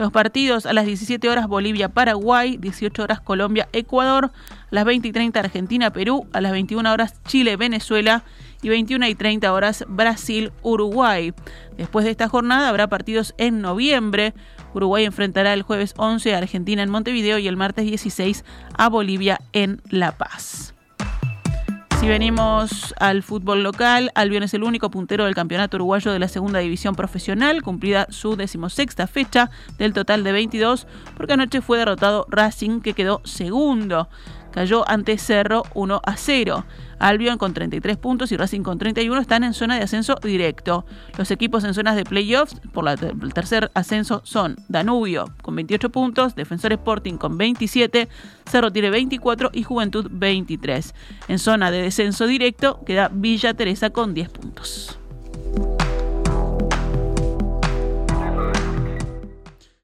Los 0.00 0.10
partidos 0.10 0.66
a 0.66 0.72
las 0.72 0.84
17 0.84 1.28
horas 1.28 1.46
Bolivia-Paraguay, 1.46 2.56
18 2.56 3.02
horas 3.02 3.20
Colombia-Ecuador, 3.20 4.26
a 4.26 4.66
las 4.70 4.84
20 4.84 5.06
y 5.06 5.12
30 5.12 5.38
Argentina-Perú, 5.38 6.26
a 6.32 6.40
las 6.40 6.50
21 6.50 6.92
horas 6.92 7.22
Chile-Venezuela 7.22 8.24
y 8.62 8.68
21 8.68 9.08
y 9.08 9.14
30 9.14 9.52
horas 9.52 9.84
Brasil-Uruguay. 9.88 11.32
Después 11.76 12.04
de 12.04 12.10
esta 12.10 12.28
jornada 12.28 12.68
habrá 12.68 12.88
partidos 12.88 13.34
en 13.38 13.60
noviembre. 13.60 14.34
Uruguay 14.74 15.04
enfrentará 15.04 15.52
el 15.52 15.62
jueves 15.62 15.94
11 15.96 16.34
a 16.34 16.38
Argentina 16.38 16.82
en 16.82 16.90
Montevideo 16.90 17.38
y 17.38 17.48
el 17.48 17.56
martes 17.56 17.84
16 17.86 18.44
a 18.76 18.88
Bolivia 18.88 19.40
en 19.52 19.80
La 19.90 20.12
Paz. 20.12 20.74
Si 22.00 22.08
venimos 22.08 22.94
al 22.98 23.22
fútbol 23.22 23.62
local, 23.62 24.10
Albion 24.14 24.42
es 24.42 24.54
el 24.54 24.62
único 24.62 24.90
puntero 24.90 25.26
del 25.26 25.34
campeonato 25.34 25.76
uruguayo 25.76 26.10
de 26.12 26.18
la 26.18 26.28
segunda 26.28 26.58
división 26.58 26.94
profesional, 26.94 27.62
cumplida 27.62 28.06
su 28.08 28.36
decimosexta 28.36 29.06
fecha 29.06 29.50
del 29.76 29.92
total 29.92 30.24
de 30.24 30.32
22, 30.32 30.86
porque 31.14 31.34
anoche 31.34 31.60
fue 31.60 31.76
derrotado 31.76 32.24
Racing, 32.30 32.80
que 32.80 32.94
quedó 32.94 33.20
segundo 33.24 34.08
cayó 34.52 34.88
ante 34.88 35.18
Cerro 35.18 35.62
1 35.74 36.00
a 36.04 36.16
0. 36.16 36.64
Albion 36.98 37.38
con 37.38 37.54
33 37.54 37.96
puntos 37.96 38.30
y 38.30 38.36
Racing 38.36 38.60
con 38.62 38.78
31 38.78 39.20
están 39.20 39.42
en 39.42 39.54
zona 39.54 39.76
de 39.76 39.84
ascenso 39.84 40.16
directo. 40.22 40.84
Los 41.16 41.30
equipos 41.30 41.64
en 41.64 41.72
zonas 41.72 41.96
de 41.96 42.04
playoffs 42.04 42.60
por 42.72 42.86
el 42.86 43.34
tercer 43.34 43.70
ascenso 43.74 44.20
son 44.24 44.56
Danubio 44.68 45.32
con 45.42 45.56
28 45.56 45.90
puntos, 45.90 46.34
Defensor 46.34 46.72
Sporting 46.72 47.14
con 47.14 47.38
27, 47.38 48.08
Cerro 48.44 48.70
tiene 48.70 48.90
24 48.90 49.50
y 49.52 49.62
Juventud 49.62 50.08
23. 50.10 50.94
En 51.28 51.38
zona 51.38 51.70
de 51.70 51.82
descenso 51.82 52.26
directo 52.26 52.80
queda 52.84 53.10
Villa 53.12 53.54
Teresa 53.54 53.90
con 53.90 54.12
10 54.12 54.28
puntos. 54.28 54.99